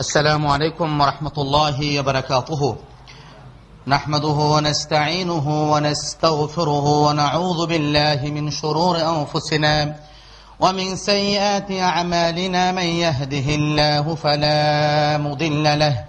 السلام 0.00 0.46
عليكم 0.46 1.00
ورحمة 1.00 1.36
الله 1.38 2.00
وبركاته. 2.00 2.76
نحمده 3.86 4.38
ونستعينه 4.54 5.72
ونستغفره 5.72 6.86
ونعوذ 7.06 7.66
بالله 7.66 8.20
من 8.24 8.50
شرور 8.50 8.96
أنفسنا 8.96 9.96
ومن 10.60 10.96
سيئات 10.96 11.70
أعمالنا 11.70 12.72
من 12.72 12.88
يهده 13.04 13.46
الله 13.54 14.14
فلا 14.14 15.18
مضل 15.18 15.78
له 15.78 16.04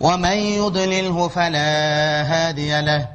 ومن 0.00 0.36
يضلله 0.60 1.28
فلا 1.28 1.72
هادي 2.32 2.80
له. 2.80 3.08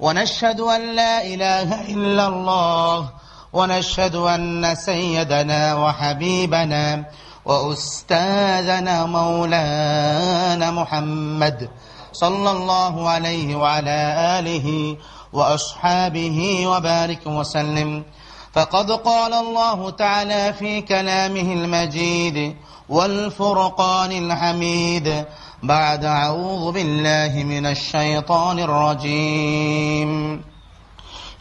ونشهد 0.00 0.60
أن 0.60 0.94
لا 0.94 1.26
إله 1.26 1.90
إلا 1.90 2.26
الله 2.26 3.10
ونشهد 3.52 4.14
أن 4.14 4.74
سيدنا 4.74 5.74
وحبيبنا 5.74 7.04
وأستاذنا 7.44 9.06
مولانا 9.06 10.70
محمد 10.70 11.68
صلى 12.12 12.50
الله 12.50 13.08
عليه 13.08 13.56
وعلى 13.56 14.14
آله 14.38 14.96
وأصحابه 15.32 16.66
وبارك 16.66 17.26
وسلم. 17.26 18.04
فقد 18.52 18.90
قال 18.90 19.34
الله 19.34 19.90
تعالى 19.90 20.52
في 20.52 20.80
كلامه 20.80 21.52
المجيد 21.52 22.56
والفرقان 22.88 24.12
الحميد. 24.12 25.24
بعد 25.62 26.04
أعوذ 26.04 26.72
بالله 26.72 27.44
من 27.44 27.66
الشيطان 27.66 28.58
الرجيم. 28.58 30.53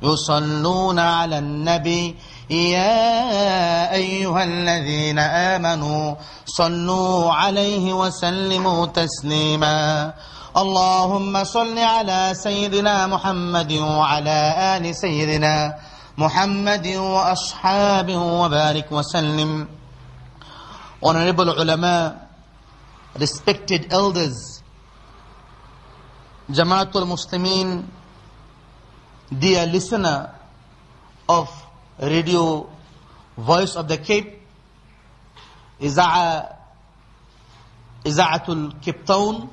يصلون 0.03 0.99
على 0.99 1.39
النبي. 1.39 2.17
يا 2.51 3.93
أيها 3.93 4.45
الذين 4.45 5.19
آمنوا 5.19 6.15
صلوا 6.47 7.33
عليه 7.33 7.93
وسلموا 7.93 8.87
تسليما. 8.87 10.13
اللهم 10.57 11.45
صل 11.45 11.79
على 11.79 12.33
سيدنا 12.35 13.07
محمد 13.07 13.73
وعلى 13.73 14.55
آل 14.77 14.97
سيدنا 14.97 15.75
محمد 16.19 16.87
وأصحابه 16.87 18.19
وبارك 18.19 18.93
وسلم. 18.93 19.69
Honorable 21.03 21.53
ulama, 21.53 22.17
respected 23.19 23.93
elders, 23.93 24.56
Jamaatul 26.49 27.07
Muslimin, 27.07 27.85
dear 29.37 29.67
listener 29.67 30.31
of 31.29 31.49
Radio 32.01 32.71
Voice 33.37 33.75
of 33.75 33.89
the 33.89 33.99
Cape, 33.99 34.41
Iza'atul 35.81 36.55
Cape 38.81 39.05
Town, 39.05 39.51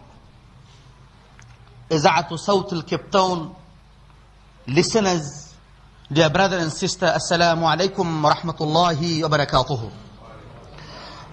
Iza'atul 1.89 2.37
Southul 2.37 2.83
Cape 2.85 3.09
Town, 3.09 3.55
listeners, 4.67 5.55
dear 6.11 6.29
brother 6.29 6.57
and 6.59 6.71
sister, 6.71 7.07
Assalamu 7.07 7.65
alaikum 7.65 8.21
wa 8.21 8.35
rahmatullahi 8.35 9.23
wa 9.23 9.29
barakatuhu. 9.35 9.89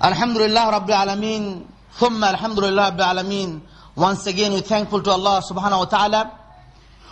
Alhamdulillah 0.00 0.70
Rabbil 0.80 0.96
Alameen, 0.96 1.66
Thumma 1.98 2.28
Alhamdulillah 2.28 2.92
Rabbil 2.92 3.04
Alameen. 3.04 3.60
Once 3.96 4.26
again, 4.26 4.52
we're 4.52 4.60
thankful 4.60 5.02
to 5.02 5.10
Allah 5.10 5.42
subhanahu 5.42 5.78
wa 5.78 5.84
ta'ala 5.84 6.38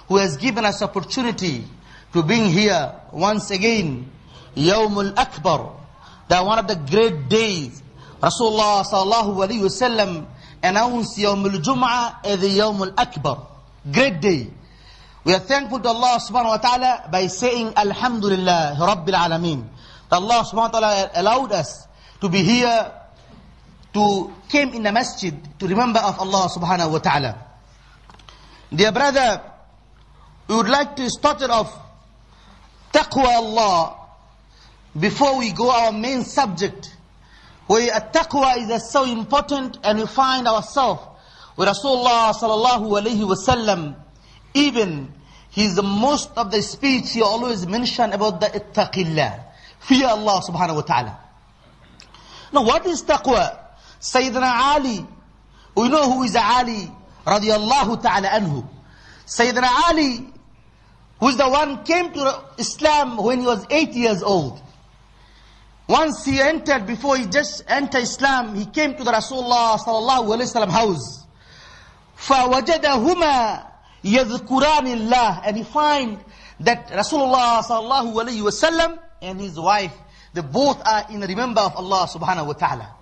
who 0.08 0.16
has 0.16 0.36
given 0.36 0.64
us 0.64 0.80
opportunity 0.82 1.64
to 2.12 2.22
being 2.22 2.50
here 2.50 2.92
once 3.12 3.50
again. 3.50 4.10
Yawmul 4.56 5.14
Akbar, 5.16 5.72
that 6.28 6.44
one 6.44 6.58
of 6.58 6.66
the 6.66 6.74
great 6.74 7.28
days. 7.28 7.82
Rasulullah 8.20 8.82
sallallahu 8.82 9.36
alayhi 9.38 9.62
wa 9.62 9.68
sallam 9.68 10.26
announced 10.62 11.18
Yawmul 11.18 11.62
Jum'ah 11.62 12.24
as 12.24 12.40
the 12.40 12.48
Yawmul 12.48 12.94
Akbar. 12.96 13.46
Great 13.92 14.20
day. 14.20 14.50
We 15.24 15.34
are 15.34 15.40
thankful 15.40 15.80
to 15.80 15.88
Allah 15.88 16.18
subhanahu 16.18 16.48
wa 16.48 16.56
ta'ala 16.56 17.08
by 17.12 17.26
saying 17.26 17.74
Alhamdulillah 17.76 18.76
Rabbil 18.78 19.14
Alameen. 19.14 19.68
That 20.10 20.16
Allah 20.16 20.42
subhanahu 20.42 20.72
wa 20.72 20.80
ta'ala 20.80 21.10
allowed 21.14 21.52
us 21.52 21.86
to 22.20 22.28
be 22.28 22.42
here 22.42 22.92
to 23.94 24.32
came 24.48 24.70
in 24.74 24.82
the 24.82 24.92
masjid 24.92 25.34
to 25.58 25.66
remember 25.66 26.00
of 26.00 26.18
Allah 26.18 26.48
subhanahu 26.48 26.92
wa 26.92 26.98
ta'ala. 26.98 27.38
Dear 28.74 28.92
brother, 28.92 29.42
we 30.48 30.56
would 30.56 30.68
like 30.68 30.96
to 30.96 31.08
start 31.10 31.42
it 31.42 31.50
off. 31.50 31.72
Taqwa 32.92 33.24
Allah. 33.26 33.96
Before 34.98 35.38
we 35.38 35.52
go 35.52 35.70
our 35.70 35.92
main 35.92 36.22
subject. 36.22 36.94
Where 37.66 37.88
taqwa 38.00 38.56
is 38.56 38.90
so 38.90 39.04
important 39.04 39.78
and 39.84 39.98
we 39.98 40.06
find 40.06 40.48
ourselves 40.48 41.02
with 41.56 41.68
Rasulullah 41.68 42.32
sallallahu 42.32 43.02
alayhi 43.02 43.28
wasallam 43.28 43.94
even 44.54 45.12
he's 45.50 45.74
the 45.76 45.82
most 45.82 46.30
of 46.36 46.50
the 46.50 46.62
speech 46.62 47.12
he 47.12 47.20
always 47.20 47.66
mention 47.66 48.12
about 48.12 48.40
the 48.40 48.46
ittaqillah. 48.46 49.44
Fear 49.80 50.06
Allah 50.06 50.40
subhanahu 50.48 50.76
wa 50.76 50.80
ta'ala. 50.80 51.18
Now 52.52 52.62
what 52.64 52.86
is 52.86 53.02
taqwa 53.02 53.67
Sayyidina 53.99 54.75
Ali, 54.75 55.05
we 55.75 55.89
know 55.89 56.11
who 56.11 56.23
is 56.23 56.35
Ali, 56.35 56.91
radiallahu 57.25 58.01
ta'ala 58.01 58.27
anhu. 58.29 58.67
Sayyidina 59.25 59.69
Ali, 59.89 60.27
who 61.19 61.27
is 61.29 61.37
the 61.37 61.47
one 61.49 61.83
came 61.83 62.11
to 62.13 62.43
Islam 62.57 63.17
when 63.17 63.39
he 63.39 63.45
was 63.45 63.65
eight 63.69 63.93
years 63.93 64.21
old. 64.21 64.59
Once 65.87 66.25
he 66.25 66.39
entered, 66.41 66.85
before 66.85 67.17
he 67.17 67.25
just 67.25 67.63
entered 67.67 68.03
Islam, 68.03 68.55
he 68.55 68.65
came 68.65 68.95
to 68.95 69.03
the 69.03 69.11
Rasulullah 69.11 69.77
sallallahu 69.77 70.27
alayhi 70.35 70.55
wa 70.55 70.61
sallam 70.65 70.69
house. 70.69 71.25
فَوَجَدَهُمَا 72.17 73.65
يَذْكُرَانِ 74.03 75.09
اللَّهِ 75.09 75.41
And 75.45 75.57
he 75.57 75.63
find 75.63 76.19
that 76.61 76.87
Rasulullah 76.89 77.61
sallallahu 77.63 78.13
alayhi 78.15 78.41
wa 78.43 78.49
sallam 78.49 78.99
and 79.21 79.39
his 79.39 79.59
wife, 79.59 79.93
they 80.33 80.41
both 80.41 80.81
are 80.85 81.05
in 81.09 81.21
remember 81.21 81.61
of 81.61 81.75
Allah 81.75 82.07
subhanahu 82.11 82.47
wa 82.47 82.53
ta'ala. 82.53 82.95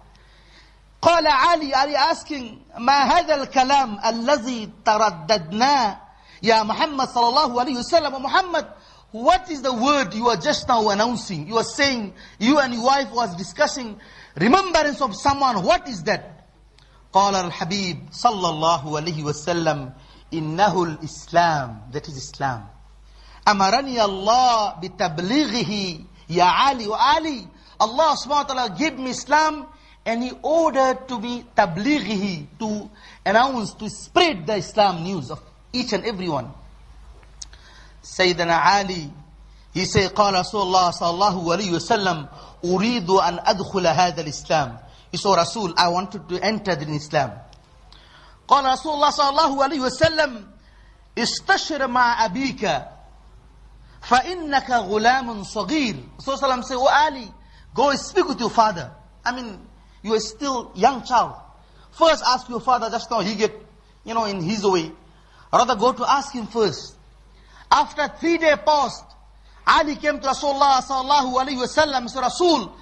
قال 1.03 1.27
علي 1.27 1.75
علي 1.75 1.97
asking 2.15 2.59
ما 2.79 3.03
هذا 3.05 3.35
الكلام 3.35 3.99
الذي 4.07 4.71
ترددناه 4.85 5.99
يا 6.43 6.63
محمد 6.63 7.09
صلى 7.09 7.29
الله 7.29 7.61
عليه 7.61 7.77
وسلم 7.79 8.23
محمد 8.23 8.67
what 9.13 9.49
is 9.51 9.63
the 9.63 9.73
word 9.73 10.13
you 10.15 10.29
are 10.29 10.37
just 10.37 10.69
now 10.69 10.89
announcing 10.91 11.47
you 11.47 11.57
are 11.57 11.65
saying 11.65 12.13
you 12.39 12.59
and 12.59 12.75
your 12.75 12.85
wife 12.85 13.11
was 13.13 13.35
discussing 13.37 13.99
remembrance 14.37 15.01
of 15.01 15.15
someone 15.17 15.63
what 15.65 15.89
is 15.89 16.03
that 16.05 16.33
قال 17.13 17.35
الحبيب 17.35 18.09
صلى 18.13 18.49
الله 18.49 18.97
عليه 18.97 19.23
وسلم 19.25 19.93
إنه 20.35 20.83
الإسلام 20.83 21.81
that 21.93 22.09
is 22.09 22.17
Islam 22.17 22.67
أمرني 23.49 24.05
الله 24.05 24.75
بتبليغه 24.83 26.01
يا 26.29 26.45
علي 26.45 26.87
وعلي 26.89 27.49
subhanahu 27.81 28.29
wa 28.29 28.43
ta'ala 28.45 28.71
gave 28.77 28.99
me 28.99 29.11
Islam 29.11 29.67
and 30.06 30.24
he 30.24 30.32
ordered 30.42 31.08
to 31.08 31.20
be 31.20 31.46
tablighihi, 31.56 32.48
to 32.60 32.90
announce, 33.26 33.74
to 33.76 33.90
spread 33.90 34.48
the 34.48 34.56
Islam 34.56 35.04
news 35.04 35.30
of 35.30 35.40
each 35.74 35.94
and 35.94 36.04
every 36.06 36.28
one. 36.28 36.52
Sayyidina 38.04 38.60
Ali, 38.66 39.12
he 39.74 39.86
said, 39.86 40.12
قال 40.16 40.34
رسول 40.34 40.62
الله 40.62 40.92
صلى 40.92 41.10
الله 41.10 41.52
عليه 41.54 41.72
وسلم 41.72 42.28
أريد 42.66 43.10
أن 43.10 43.40
أدخل 43.40 43.88
هذا 43.88 44.22
الإسلام. 44.22 44.80
He 45.12 45.18
said, 45.18 45.36
Rasul, 45.36 45.74
I 45.78 45.90
wanted 45.90 46.28
to 46.30 46.40
enter 46.44 46.72
in 46.72 46.94
Islam. 46.94 47.32
قال 48.48 48.66
رسول 48.66 48.94
الله 48.94 49.10
صلى 49.10 49.30
الله 49.30 49.64
عليه 49.64 49.80
وسلم 49.80 50.48
استشر 51.18 51.88
مع 51.88 52.26
أبيك 52.26 52.88
فإنك 54.02 54.70
غلام 54.72 55.44
صغير. 55.44 55.96
Rasul 56.20 56.36
صلى 56.36 56.44
الله 56.44 56.54
عليه 56.54 56.54
وسلم 56.54 56.64
said, 56.64 56.78
Oh 56.78 56.88
Ali, 56.88 57.32
go 57.76 57.94
speak 57.96 58.28
with 58.28 58.40
your 58.40 58.50
father. 58.50 58.92
I 59.24 59.32
mean, 59.32 59.60
you 60.04 60.14
are 60.14 60.20
still 60.20 60.72
young 60.76 61.04
child. 61.04 61.36
First 61.92 62.24
ask 62.26 62.48
your 62.50 62.62
father, 62.62 62.90
just 62.90 63.10
now 63.12 63.20
he 63.20 63.36
get, 63.36 63.54
you 64.06 64.14
know, 64.14 64.26
in 64.26 64.42
his 64.42 64.66
way. 64.66 64.92
Rather 65.52 65.76
go 65.76 65.92
to 65.92 66.10
ask 66.10 66.34
him 66.34 66.48
first. 66.48 66.96
After 67.70 68.08
three 68.20 68.38
day 68.38 68.56
past, 68.66 69.04
Ali 69.68 69.96
came 69.96 70.20
to 70.20 70.28
Rasulullah 70.28 70.82
sallallahu 70.82 71.36
alayhi 71.36 71.58
wa 71.58 71.66
sallam, 71.68 72.10
said, 72.10 72.22
Rasul, 72.22 72.74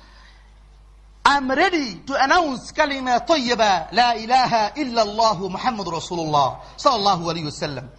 I'm 1.25 1.49
ready 1.51 2.01
to 2.07 2.23
announce 2.23 2.71
kalima 2.71 3.25
tayyiba, 3.27 3.91
la 3.91 4.13
ilaha 4.13 4.73
illa 4.77 5.01
Allah 5.01 5.49
Muhammad 5.49 5.87
Rasulullah 5.87 6.61
sallallahu 6.77 7.25
alayhi 7.25 7.45
wa 7.45 7.51
sallam. 7.51 7.89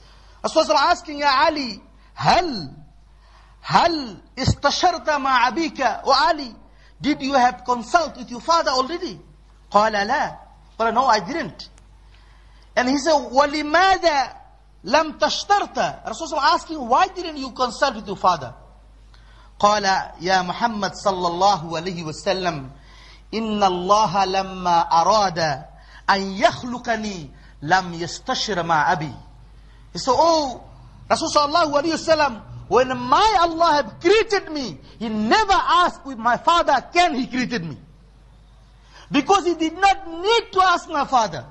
Rasulullah 0.42 0.90
asking, 0.92 1.18
Ya 1.18 1.44
Ali, 1.46 1.80
هل 2.20 2.72
هل 3.62 4.18
استشرت 4.38 5.10
مع 5.10 5.48
أبيك 5.48 5.80
وعلي 6.06 6.54
Did 7.05 7.21
you 7.21 7.33
have 7.33 7.63
consult 7.63 8.17
with 8.17 8.31
your 8.31 8.41
father 8.41 8.71
already? 8.71 9.19
قال 9.69 9.93
لا. 9.93 10.37
But 10.75 10.89
no, 10.91 11.05
I 11.05 11.19
didn't. 11.19 11.69
And 12.75 12.89
he 12.89 12.97
said, 12.97 13.13
وَلِمَاذا 13.13 14.33
لَمْ 14.85 15.19
تَشْتَرْتَ 15.19 16.03
Rasulullah 16.03 16.55
asking, 16.55 16.79
why 16.89 17.05
didn't 17.09 17.37
you 17.37 17.51
consult 17.51 17.93
with 17.95 18.07
your 18.07 18.15
father? 18.17 18.55
قال 19.59 19.83
يا 20.21 20.41
محمد 20.41 20.93
صلى 20.95 21.27
الله 21.27 21.77
عليه 21.77 22.03
وسلم 22.03 22.71
إن 23.33 23.63
الله 23.63 24.25
لما 24.25 24.79
أراد 25.01 25.39
أن 26.09 26.21
يخلقني 26.21 27.31
لم 27.61 27.93
يستشر 27.93 28.63
مع 28.63 28.91
أبي 28.91 29.13
He 29.93 29.99
said, 29.99 30.15
oh, 30.17 30.63
Rasul 31.07 31.29
sallallahu 31.29 31.71
alayhi 31.71 32.54
when 32.67 32.89
my 32.97 33.37
Allah 33.41 33.73
have 33.83 33.99
created 33.99 34.51
me, 34.51 34.79
He 34.99 35.09
never 35.09 35.53
asked 35.53 36.05
with 36.05 36.17
my 36.17 36.37
father, 36.37 36.73
can 36.93 37.13
He 37.15 37.27
created 37.27 37.63
me? 37.63 37.77
Because 39.11 39.45
He 39.45 39.55
did 39.55 39.73
not 39.77 40.09
need 40.09 40.51
to 40.53 40.61
ask 40.63 40.89
my 40.89 41.05
father. 41.05 41.45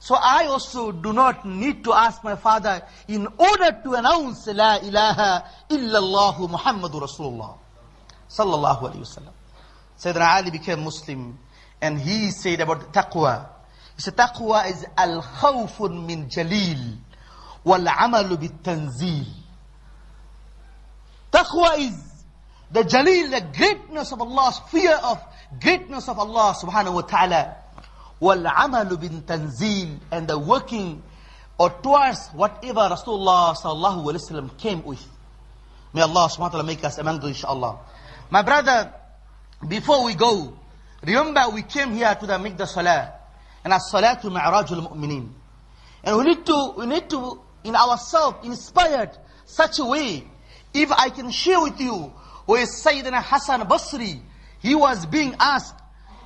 So 0.00 0.14
I 0.14 0.46
also 0.46 0.92
do 0.92 1.12
not 1.12 1.44
need 1.44 1.82
to 1.84 1.92
ask 1.92 2.22
my 2.22 2.36
father 2.36 2.82
in 3.08 3.26
order 3.36 3.80
to 3.82 3.94
announce 3.94 4.46
La 4.46 4.76
ilaha 4.78 5.44
illallah 5.70 6.36
Muhammadur 6.48 7.02
Rasulullah. 7.02 7.58
Sallallahu 8.28 8.82
alayhi 8.82 9.02
wasallam. 9.02 9.32
Sayyidina 9.98 10.36
Ali 10.36 10.50
became 10.52 10.84
Muslim 10.84 11.36
and 11.80 11.98
he 11.98 12.30
said 12.30 12.60
about 12.60 12.92
taqwa. 12.92 13.48
He 13.96 14.02
said 14.02 14.16
taqwa 14.16 14.70
is 14.70 14.86
al-khawfun 14.96 16.06
min 16.06 16.28
jalil 16.28 16.96
wal-amalu 17.64 18.38
bit-tanzil. 18.38 19.26
Taqwa 21.31 21.79
is 21.79 22.23
the 22.71 22.81
jalil, 22.81 23.29
the 23.31 23.45
greatness 23.57 24.11
of 24.11 24.21
Allah, 24.21 24.53
fear 24.69 24.95
of 25.03 25.21
greatness 25.59 26.09
of 26.09 26.19
Allah 26.19 26.55
subhanahu 26.59 26.95
wa 26.95 27.01
ta'ala. 27.01 27.55
وَالْعَمَلُ 28.21 28.89
بِالتَّنْزِيلِ 28.89 29.99
And 30.11 30.27
the 30.27 30.39
working 30.39 31.03
or 31.57 31.69
towards 31.69 32.29
whatever 32.29 32.81
Rasulullah 32.81 33.55
sallallahu 33.55 34.05
alayhi 34.05 34.41
wa 34.43 34.49
came 34.57 34.83
with. 34.83 35.05
May 35.93 36.01
Allah 36.01 36.29
subhanahu 36.29 36.39
wa 36.39 36.49
ta'ala 36.49 36.63
make 36.63 36.83
us 36.83 36.97
among 36.97 37.19
those 37.19 37.29
inshallah. 37.29 37.79
My 38.31 38.41
brother, 38.41 38.93
before 39.67 40.03
we 40.05 40.15
go, 40.15 40.57
remember 41.05 41.49
we 41.53 41.61
came 41.61 41.93
here 41.93 42.15
to 42.15 42.25
the 42.25 42.39
make 42.39 42.57
the 42.57 42.65
salah. 42.65 43.13
And 43.63 43.73
as 43.73 43.89
salatu 43.93 44.23
ma'rajul 44.31 44.89
mu'minin. 44.89 45.29
And 46.03 46.17
we 46.17 46.23
need 46.23 46.45
to, 46.45 46.73
we 46.77 46.85
need 46.85 47.09
to, 47.11 47.39
in 47.63 47.75
ourselves, 47.75 48.45
inspired 48.45 49.11
such 49.45 49.79
a 49.79 49.85
way. 49.85 50.23
If 50.73 50.91
I 50.91 51.09
can 51.09 51.29
share 51.31 51.61
with 51.61 51.79
you, 51.79 52.11
where 52.45 52.65
Sayyidina 52.65 53.21
Hassan 53.23 53.61
Basri, 53.61 54.19
he 54.59 54.75
was 54.75 55.05
being 55.05 55.35
asked, 55.39 55.75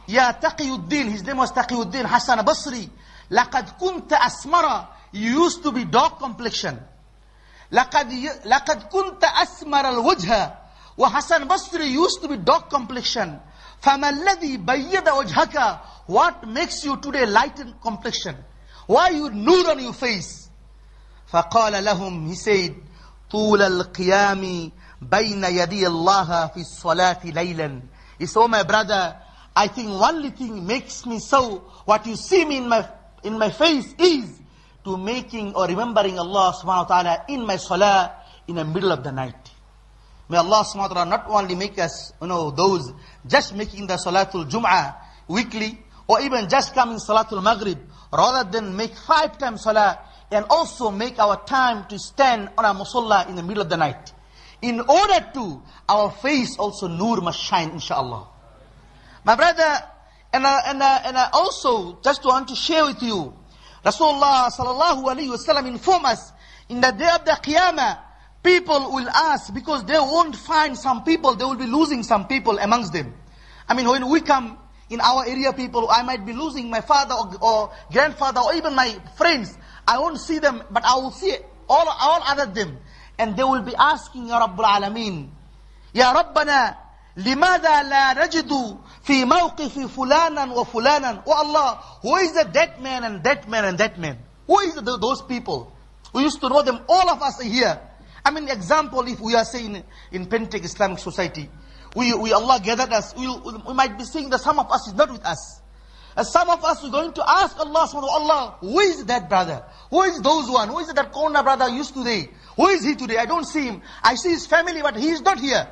Ya 0.08 0.32
Taqiyuddin, 0.34 1.12
his 1.12 1.24
name 1.24 1.38
was 1.38 1.52
Taqiyuddin 1.52 2.06
Hassan 2.06 2.40
Basri. 2.46 2.90
لقد 3.30 3.78
كنت 3.78 4.14
أسمر, 4.14 4.88
you 5.12 5.44
used 5.44 5.64
to 5.64 5.72
be 5.72 5.84
dark 5.84 6.20
complexion. 6.20 6.80
لقد, 7.72 8.12
لقد 8.46 8.84
كنت 8.84 9.24
أسمر 9.24 9.90
الوجه 9.90 10.54
وحسن 10.98 11.48
Basri 11.48 11.92
used 11.92 12.22
to 12.22 12.28
be 12.30 12.38
dark 12.38 12.70
complexion. 12.70 13.40
فما 13.82 14.10
الذي 14.10 14.58
بيض 14.58 15.08
وجهك 15.08 15.80
What 16.08 16.48
makes 16.48 16.86
you 16.86 16.96
today 16.98 17.26
lighten 17.26 17.76
complexion? 17.82 18.38
Why 18.88 19.10
you 19.10 19.30
nude 19.30 19.68
on 19.68 19.80
your 19.80 19.94
face? 19.94 20.50
فقال 21.32 21.84
لهم, 21.84 22.30
he 22.30 22.36
said, 22.36 22.76
طول 23.33 23.63
القيام 23.63 24.73
بين 25.01 25.45
يدي 25.45 25.87
الله 25.87 26.47
في 26.47 26.61
الصلاة 26.61 27.21
ليلا. 27.25 27.83
He 28.19 28.27
said, 28.27 28.41
oh 28.41 28.49
my 28.49 28.63
brother, 28.63 29.17
I 29.57 29.69
think 29.69 29.89
only 29.89 30.31
thing 30.31 30.67
makes 30.67 31.07
me 31.07 31.19
so, 31.19 31.65
what 31.87 32.07
you 32.07 32.15
see 32.17 32.45
me 32.45 32.59
in 32.59 32.69
my, 32.69 32.87
in 33.25 33.39
my 33.39 33.51
face 33.51 33.95
is 33.99 34.39
to 34.85 34.97
making 34.97 35.55
or 35.55 35.67
remembering 35.67 36.19
Allah 36.19 36.53
subhanahu 36.55 36.89
wa 36.89 37.03
ta'ala 37.03 37.25
in 37.29 37.47
my 37.47 37.57
salah 37.57 38.13
in 38.47 38.57
the 38.57 38.65
middle 38.65 38.93
of 38.93 39.03
the 39.03 39.13
night. 39.13 39.51
May 40.29 40.37
Allah 40.39 40.65
subhanahu 40.65 40.89
wa 40.91 40.95
ta'ala 40.95 41.11
not 41.11 41.25
only 41.29 41.55
make 41.55 41.79
us, 41.79 42.13
you 42.21 42.29
know, 42.29 42.51
those 42.51 42.93
just 43.27 43.55
making 43.55 43.87
the 43.87 43.95
salatul 43.95 44.49
jum'ah 44.49 44.95
weekly, 45.29 45.79
or 46.07 46.21
even 46.21 46.49
just 46.49 46.75
coming 46.75 46.99
salatul 46.99 47.43
maghrib, 47.43 47.79
rather 48.13 48.49
than 48.51 48.77
make 48.77 48.95
five 48.97 49.39
times 49.39 49.63
salah, 49.63 49.99
and 50.33 50.47
also 50.49 50.91
make 50.91 51.19
our 51.19 51.45
time 51.45 51.87
to 51.89 51.99
stand 51.99 52.49
on 52.57 52.65
a 52.65 52.75
musalla 52.75 53.29
in 53.29 53.37
the 53.37 53.43
middle 53.43 53.63
of 53.63 53.69
the 53.69 53.77
night. 53.77 54.13
In 54.63 54.81
order 54.81 55.27
to, 55.35 55.63
our 55.89 56.11
face 56.11 56.57
also 56.59 56.89
nur 56.89 57.21
must 57.21 57.39
shine, 57.39 57.71
inshallah. 57.71 58.29
My 59.25 59.37
brother, 59.37 59.83
and, 60.33 60.47
uh, 60.47 60.61
and, 60.67 60.83
uh, 60.83 61.01
and 61.05 61.17
uh, 61.17 61.29
also, 61.33 61.99
just 62.03 62.25
want 62.25 62.49
to 62.49 62.57
share 62.57 62.85
with 62.85 63.03
you, 63.03 63.35
Rasulullah 63.85 64.51
sallallahu 64.51 65.05
alayhi 65.05 65.29
wasallam 65.37 65.67
inform 65.67 66.05
us, 66.07 66.33
in 66.69 66.81
the 66.81 66.93
day 66.93 67.11
of 67.13 67.25
the 67.25 67.33
Qiyamah, 67.33 67.99
people 68.43 68.93
will 68.93 69.09
ask, 69.11 69.53
because 69.53 69.85
they 69.85 69.99
won't 69.99 70.37
find 70.37 70.79
some 70.79 71.05
people, 71.05 71.35
they 71.35 71.45
will 71.45 71.57
be 71.57 71.67
losing 71.67 72.03
some 72.03 72.27
people 72.27 72.59
amongst 72.59 72.93
them. 72.93 73.15
I 73.69 73.75
mean, 73.75 73.89
when 73.89 74.09
we 74.09 74.21
come 74.21 74.59
in 74.91 75.01
our 75.01 75.27
area, 75.27 75.53
people, 75.53 75.89
I 75.91 76.03
might 76.03 76.25
be 76.25 76.33
losing 76.33 76.71
my 76.71 76.81
father 76.81 77.15
or, 77.15 77.37
or 77.43 77.73
grandfather 77.91 78.41
or 78.41 78.55
even 78.55 78.75
my 78.75 78.97
friends. 79.17 79.57
I 79.87 79.99
won't 79.99 80.19
see 80.21 80.39
them, 80.39 80.63
but 80.71 80.85
I 80.85 80.95
will 80.97 81.11
see 81.11 81.35
all, 81.69 81.87
all 81.89 82.21
other 82.25 82.47
them. 82.47 82.79
And 83.19 83.37
they 83.37 83.45
will 83.45 83.63
be 83.63 83.75
asking, 83.75 84.29
Ya 84.29 84.47
Rabbul 84.47 84.65
Alameen, 84.65 85.29
Ya 85.93 86.13
Rabbana, 86.13 86.77
لماذا 87.17 87.83
لا 87.83 88.15
نجد 88.27 88.79
في 89.05 89.25
موقف 89.25 89.79
فلانا 89.79 90.45
وفلانا 90.55 91.23
Oh 91.27 91.33
Allah, 91.33 91.79
who 92.01 92.17
is 92.17 92.33
the 92.33 92.45
dead 92.45 92.81
man 92.81 93.05
and 93.05 93.23
that 93.23 93.49
man 93.49 93.65
and 93.67 93.77
that 93.79 93.99
man? 93.99 94.19
Who 94.47 94.59
is 94.61 94.75
the, 94.75 94.97
those 94.99 95.21
people? 95.23 95.73
We 96.15 96.23
used 96.23 96.41
to 96.41 96.49
know 96.49 96.63
them, 96.63 96.81
all 96.89 97.11
of 97.11 97.21
us 97.23 97.41
are 97.41 97.45
here. 97.49 97.79
I 98.25 98.31
mean, 98.31 98.49
example, 98.49 99.07
if 99.09 99.21
we 99.21 99.35
are 99.35 99.45
saying 99.45 99.83
in 100.13 100.27
Pentech 100.27 100.65
Islamic 100.65 100.99
Society, 101.01 101.51
we, 101.95 102.15
we 102.15 102.33
Allah 102.33 102.61
gathered 102.63 102.93
us, 102.93 103.15
we, 103.17 103.27
we 103.67 103.75
might 103.75 103.99
be 103.99 104.05
saying 104.05 104.31
that 104.31 104.41
some 104.41 104.59
of 104.59 104.71
us 104.71 104.89
is 104.89 104.95
not 104.95 105.11
with 105.11 105.25
us. 105.25 105.62
And 106.16 106.26
some 106.26 106.50
of 106.50 106.64
us 106.64 106.84
are 106.84 106.90
going 106.90 107.14
to 107.14 107.24
ask 107.30 107.60
Allah 107.60 107.88
subhanahu 107.88 108.02
wa 108.02 108.20
Allah, 108.20 108.56
who 108.60 108.80
is 108.80 109.06
that 109.06 109.30
brother? 109.30 109.64
Who 109.92 110.02
is 110.04 110.20
those 110.22 110.50
one? 110.50 110.70
Who 110.70 110.80
is 110.80 110.88
that 110.88 111.12
corner 111.12 111.44
brother 111.44 111.70
used 111.70 111.94
today? 111.94 112.30
Who 112.56 112.68
is 112.68 112.84
he 112.84 112.96
today? 112.96 113.18
I 113.18 113.26
don't 113.26 113.46
see 113.46 113.66
him. 113.66 113.82
I 114.04 114.16
see 114.16 114.30
his 114.30 114.48
family, 114.48 114.82
but 114.82 114.96
he 114.96 115.10
is 115.10 115.22
not 115.22 115.40
here. 115.40 115.68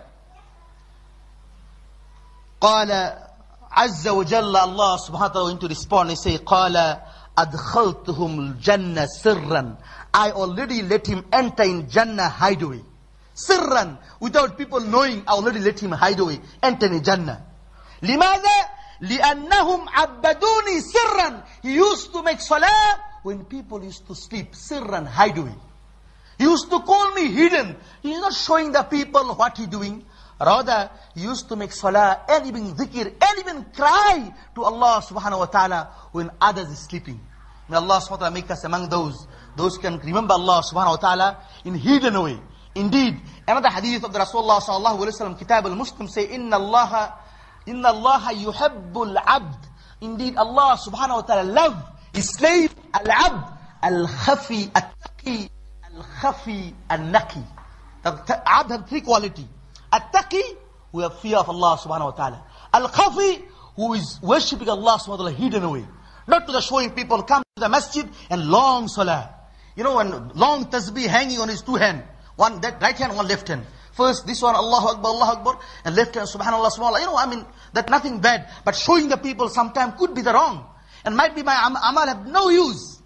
قال 2.62 2.89
عز 3.71 4.07
وجل 4.07 4.56
Allah 4.56 4.97
subhanahu 5.00 5.19
wa 5.19 5.27
ta'ala 5.27 5.50
going 5.50 5.59
to 5.59 5.67
respond 5.67 6.09
and 6.09 6.17
say 6.17 6.38
قال 6.38 7.01
أدخلتهم 7.38 8.39
الجنة 8.39 9.06
سرا 9.06 9.77
I 10.13 10.31
already 10.31 10.81
let 10.81 11.06
him 11.07 11.25
enter 11.33 11.63
in 11.63 11.89
Jannah 11.89 12.29
hideaway. 12.29 12.81
Sirran, 13.35 13.97
without 14.21 14.57
people 14.57 14.79
knowing, 14.79 15.23
I 15.27 15.31
already 15.33 15.59
let 15.59 15.77
him 15.77 15.91
hide 15.91 16.19
away, 16.19 16.39
enter 16.63 16.85
in 16.85 17.03
Jannah. 17.03 17.44
لماذا؟ 18.01 18.69
لأنهم 19.01 19.89
عبدوني 19.89 20.81
سرا. 20.81 21.43
He 21.62 21.74
used 21.74 22.12
to 22.13 22.24
make 22.24 22.39
salah 22.41 23.00
when 23.24 23.45
people 23.45 23.84
used 23.84 24.07
to 24.07 24.15
sleep. 24.15 24.53
Sirran, 24.53 25.05
hide 25.05 25.38
away. 25.38 25.55
He 26.38 26.43
used 26.43 26.69
to 26.69 26.79
call 26.79 27.12
me 27.13 27.31
hidden. 27.31 27.75
He's 28.01 28.19
not 28.19 28.34
showing 28.34 28.72
the 28.72 28.84
people 28.84 29.36
what 29.36 29.57
he 29.57 29.65
doing. 29.67 30.05
Rather, 30.39 30.89
he 31.13 31.22
used 31.22 31.48
to 31.48 31.55
make 31.55 31.72
salah 31.72 32.22
and 32.27 32.45
even 32.45 32.74
dhikr 32.75 33.05
and 33.07 33.39
even 33.39 33.65
cry 33.74 34.34
to 34.53 34.63
Allah 34.63 35.01
subhanahu 35.01 35.39
wa 35.39 35.45
ta'ala 35.45 35.89
when 36.12 36.29
others 36.41 36.67
is 36.69 36.79
sleeping. 36.79 37.19
May 37.69 37.77
Allah 37.77 38.01
subhanahu 38.03 38.12
wa 38.12 38.17
ta'ala 38.17 38.31
make 38.31 38.51
us 38.51 38.63
among 38.65 38.89
those, 38.89 39.27
those 39.55 39.77
can 39.77 39.98
remember 40.00 40.34
Allah 40.34 40.62
subhanahu 40.62 40.89
wa 40.89 40.95
ta'ala 40.98 41.38
in 41.63 41.74
hidden 41.75 42.22
way. 42.22 42.38
Indeed, 42.75 43.22
another 43.48 43.69
hadith 43.69 44.03
of 44.03 44.12
the 44.12 44.19
Rasulullah 44.19 44.60
sallallahu 44.60 45.00
alayhi 45.00 45.19
wa 45.19 45.25
sallam, 45.25 45.39
Kitab 45.39 45.65
al-Muslim 45.65 46.10
say, 46.10 46.25
Inna 46.25 46.57
Allah, 46.57 47.13
Inna 47.70 47.88
Allah 47.88 48.34
yuhibbul 48.34 49.14
abd. 49.24 49.68
Indeed, 50.00 50.36
Allah 50.36 50.76
subhanahu 50.76 51.22
wa 51.22 51.22
ta'ala 51.22 51.44
love 51.44 51.76
his 52.12 52.28
slave, 52.34 52.74
al-abd, 52.92 53.46
al-khafi, 53.82 54.70
al-taqi, 54.74 55.48
al-khafi, 55.94 56.74
al-naqi. 56.90 57.44
Three 58.88 59.00
quality. 59.02 59.46
At-taqi, 59.92 60.42
who 60.90 61.00
have 61.00 61.18
fear 61.20 61.36
of 61.36 61.48
Allah 61.48 61.78
subhanahu 61.78 62.10
wa 62.10 62.16
ta'ala. 62.18 62.42
Al-khafi, 62.74 63.44
who 63.76 63.94
is 63.94 64.18
worshipping 64.22 64.68
Allah 64.68 64.98
subhanahu 64.98 65.08
wa 65.08 65.16
ta'ala 65.16 65.32
hidden 65.32 65.62
away. 65.62 65.86
Not 66.26 66.46
to 66.46 66.52
the 66.52 66.60
showing 66.60 66.90
people 66.90 67.22
come 67.22 67.42
to 67.56 67.60
the 67.60 67.68
masjid 67.68 68.08
and 68.30 68.48
long 68.50 68.88
salah. 68.88 69.30
You 69.76 69.84
know, 69.84 69.98
and 69.98 70.34
long 70.34 70.66
tasbih 70.66 71.06
hanging 71.06 71.38
on 71.38 71.48
his 71.48 71.62
two 71.62 71.76
hands. 71.76 72.02
One 72.36 72.60
that 72.62 72.82
right 72.82 72.96
hand, 72.96 73.14
one 73.14 73.28
left 73.28 73.46
hand. 73.48 73.64
First, 74.00 74.26
this 74.26 74.40
one, 74.40 74.57
Allahu 74.57 74.97
Akbar, 74.97 75.12
Allahu 75.12 75.33
Akbar, 75.37 75.59
and 75.85 75.95
left 75.95 76.14
hand, 76.14 76.26
Subhanallah, 76.26 76.73
Subhanallah. 76.73 77.00
You 77.00 77.07
know, 77.12 77.19
I 77.19 77.26
mean, 77.28 77.45
that 77.75 77.90
nothing 77.90 78.19
bad. 78.19 78.49
But 78.64 78.75
showing 78.75 79.11
the 79.11 79.19
people 79.19 79.50
sometimes 79.50 79.92
could 79.99 80.14
be 80.14 80.23
the 80.23 80.33
wrong. 80.33 80.64
And 81.04 81.14
might 81.14 81.35
be 81.35 81.42
my 81.42 81.52
am 81.52 81.76
amal 81.76 82.07
have 82.09 82.26
no 82.26 82.49
use. 82.49 82.99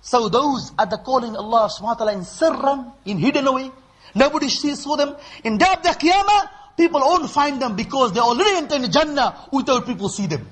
So 0.00 0.28
those 0.28 0.72
are 0.76 0.86
the 0.86 0.98
calling 0.98 1.36
Allah 1.36 1.70
subhanahu 1.70 1.82
wa 1.82 1.94
ta'ala 1.94 2.12
in 2.14 2.20
sirran, 2.26 2.92
in 3.06 3.18
hidden 3.18 3.46
away. 3.46 3.70
Nobody 4.16 4.48
sees 4.48 4.82
for 4.82 4.96
them. 4.96 5.14
In 5.44 5.56
day 5.56 5.70
of 5.72 5.84
the 5.84 5.90
Qiyamah, 5.90 6.76
people 6.76 6.98
won't 6.98 7.30
find 7.30 7.62
them 7.62 7.76
because 7.76 8.12
they 8.12 8.18
already 8.18 8.56
enter 8.56 8.74
in 8.74 8.90
Jannah 8.90 9.46
without 9.52 9.86
people 9.86 10.08
see 10.08 10.26
them. 10.26 10.48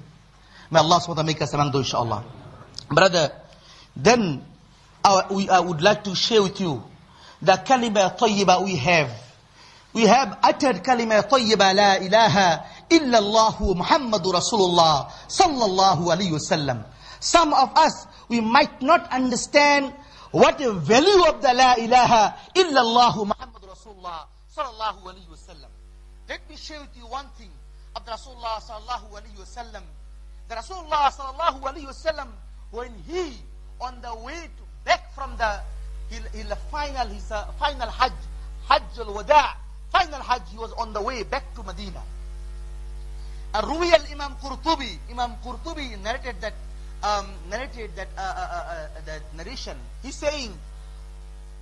May 0.71 0.79
Allah 0.79 1.01
subhanahu 1.01 1.09
wa 1.09 1.15
ta'ala 1.15 1.27
make 1.27 1.43
us 1.43 1.53
among 1.55 1.73
those 1.73 1.87
inshallah. 1.87 2.23
Brother, 2.89 3.33
then 3.97 4.47
I, 5.05 5.27
we, 5.29 5.49
I 5.49 5.59
would 5.59 5.83
like 5.83 6.05
to 6.05 6.15
share 6.15 6.41
with 6.41 6.61
you 6.61 6.85
the 7.43 7.55
kalima 7.55 8.17
tayyiba 8.17 8.65
we 8.65 8.77
have. 8.77 9.11
We 9.95 10.03
have 10.07 10.39
uttered 10.43 10.83
kalima 10.83 11.23
tayyiba 11.23 11.75
la 11.75 11.97
ilaha 12.01 12.65
illallah 12.89 13.57
Muhammadur 13.61 14.35
Rasulullah 14.35 15.11
sallallahu 15.29 16.09
alayhi 16.09 16.33
wasallam. 16.33 16.85
Some 17.21 17.53
of 17.53 17.77
us, 17.77 18.07
we 18.29 18.41
might 18.41 18.81
not 18.83 19.11
understand 19.13 19.93
what 20.33 20.59
the 20.59 20.73
value 20.73 21.25
of 21.29 21.43
the 21.43 21.53
la 21.53 21.75
ilaha 21.77 22.35
illallah 22.55 23.13
Muhammadur 23.37 23.69
Rasulullah 23.69 24.25
sallallahu 24.57 25.05
alayhi 25.05 25.29
wasallam. 25.29 25.69
Let 26.29 26.41
me 26.49 26.57
share 26.57 26.81
with 26.81 26.97
you 26.97 27.07
one 27.07 27.27
thing 27.39 27.51
of 27.95 28.05
Rasulullah 28.07 28.61
sallallahu 28.65 29.13
alayhi 29.13 29.37
wasallam. 29.37 29.83
The 30.49 30.55
Rasulullah 30.57 31.13
sallallahu 31.13 31.61
alayhi 31.61 31.87
wasallam, 31.87 32.29
when 32.71 32.91
he 33.07 33.33
on 33.81 34.01
the 34.01 34.15
way 34.25 34.49
to 34.57 34.63
back 34.85 35.13
from 35.15 35.37
the 35.37 35.61
his, 36.09 36.21
his 36.33 36.53
final 36.71 37.07
his 37.09 37.31
uh, 37.31 37.45
final 37.59 37.89
Hajj, 37.89 38.13
Hajj 38.69 38.99
al-Wada, 39.01 39.57
final 39.92 40.22
Hajj, 40.22 40.42
he 40.51 40.58
was 40.58 40.72
on 40.74 40.94
the 40.94 41.01
way 41.01 41.24
back 41.24 41.54
to 41.56 41.63
Medina. 41.63 42.01
And 43.54 43.66
Ruwi 43.66 43.92
al-Imam 43.94 44.36
Qurtubi, 44.36 44.98
Imam 45.10 45.34
Qurtubi 45.44 46.01
narrated 46.01 46.36
that 46.42 46.54
um, 47.04 47.27
narrated 47.50 47.96
that 47.96 48.08
uh, 48.18 48.22
uh, 48.22 48.24
uh, 48.24 48.98
uh, 48.98 49.01
that 49.06 49.22
narration. 49.36 49.77
He's 50.04 50.16
saying 50.16 50.54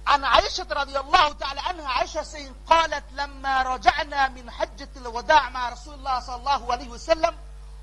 عن 0.08 0.24
عائشة 0.24 0.68
رضي 0.72 1.00
الله 1.00 1.30
تعالى 1.34 1.60
عنها 1.62 1.88
عائشة 1.88 2.24
saying 2.24 2.54
قالت 2.70 3.04
لما 3.14 3.62
رجعنا 3.64 4.28
من 4.30 4.52
حجة 4.52 4.90
الوداع 4.98 5.50
مع 5.50 5.70
رسول 5.70 5.94
الله 5.94 6.20
صلى 6.20 6.36
الله 6.36 6.72
عليه 6.72 6.90
وسلم 6.90 7.34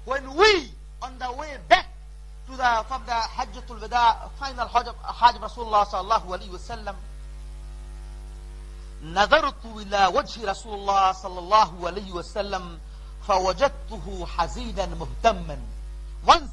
when 0.05 0.35
we 0.35 0.71
on 1.03 1.19
the 1.19 1.33
way 1.33 1.57
back 1.69 1.87
to 2.47 2.57
the 2.57 2.85
from 2.89 3.03
the 3.07 3.13
حجة 3.15 3.65
الوداع 3.71 4.31
final 4.39 4.69
Hajj 4.69 4.87
of, 4.89 4.97
Hajj 5.03 5.37
of 5.37 5.43
Rasulullah 5.43 5.85
صلى 5.85 6.01
الله 6.01 6.33
عليه 6.33 6.51
وسلم 6.51 6.97
نظرت 9.03 9.65
إلى 9.65 10.07
وجه 10.07 10.51
رسول 10.51 10.75
الله 10.75 11.13
صلى 11.13 11.39
الله 11.39 11.87
عليه 11.87 12.13
وسلم 12.13 12.79
فوجدته 13.29 14.27
حزينا 14.27 14.87
مهتما 14.87 15.59
once 16.27 16.53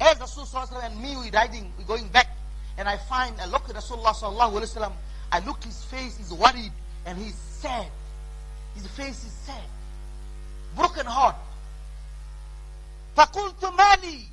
as 0.00 0.18
Rasul 0.20 0.44
صلى 0.44 0.62
الله 0.62 0.68
عليه 0.68 0.76
وسلم 0.76 0.82
and 0.92 1.00
me 1.00 1.16
we 1.16 1.30
riding 1.30 1.72
we 1.78 1.84
going 1.84 2.08
back 2.08 2.28
and 2.78 2.88
I 2.88 2.96
find 2.98 3.40
I 3.40 3.46
look 3.46 3.68
at 3.70 3.76
Rasulullah 3.76 4.12
صلى 4.12 4.28
الله 4.28 4.50
عليه 4.60 4.62
وسلم 4.62 4.92
I 5.32 5.38
look 5.40 5.64
his 5.64 5.84
face 5.84 6.20
is 6.20 6.32
worried 6.32 6.72
and 7.06 7.18
he's 7.18 7.34
sad 7.34 7.90
his 8.74 8.86
face 8.88 9.24
is 9.24 9.32
sad 9.46 9.64
broken 10.76 11.06
heart 11.06 11.36
فقلت 13.16 13.64
مالي 13.64 14.28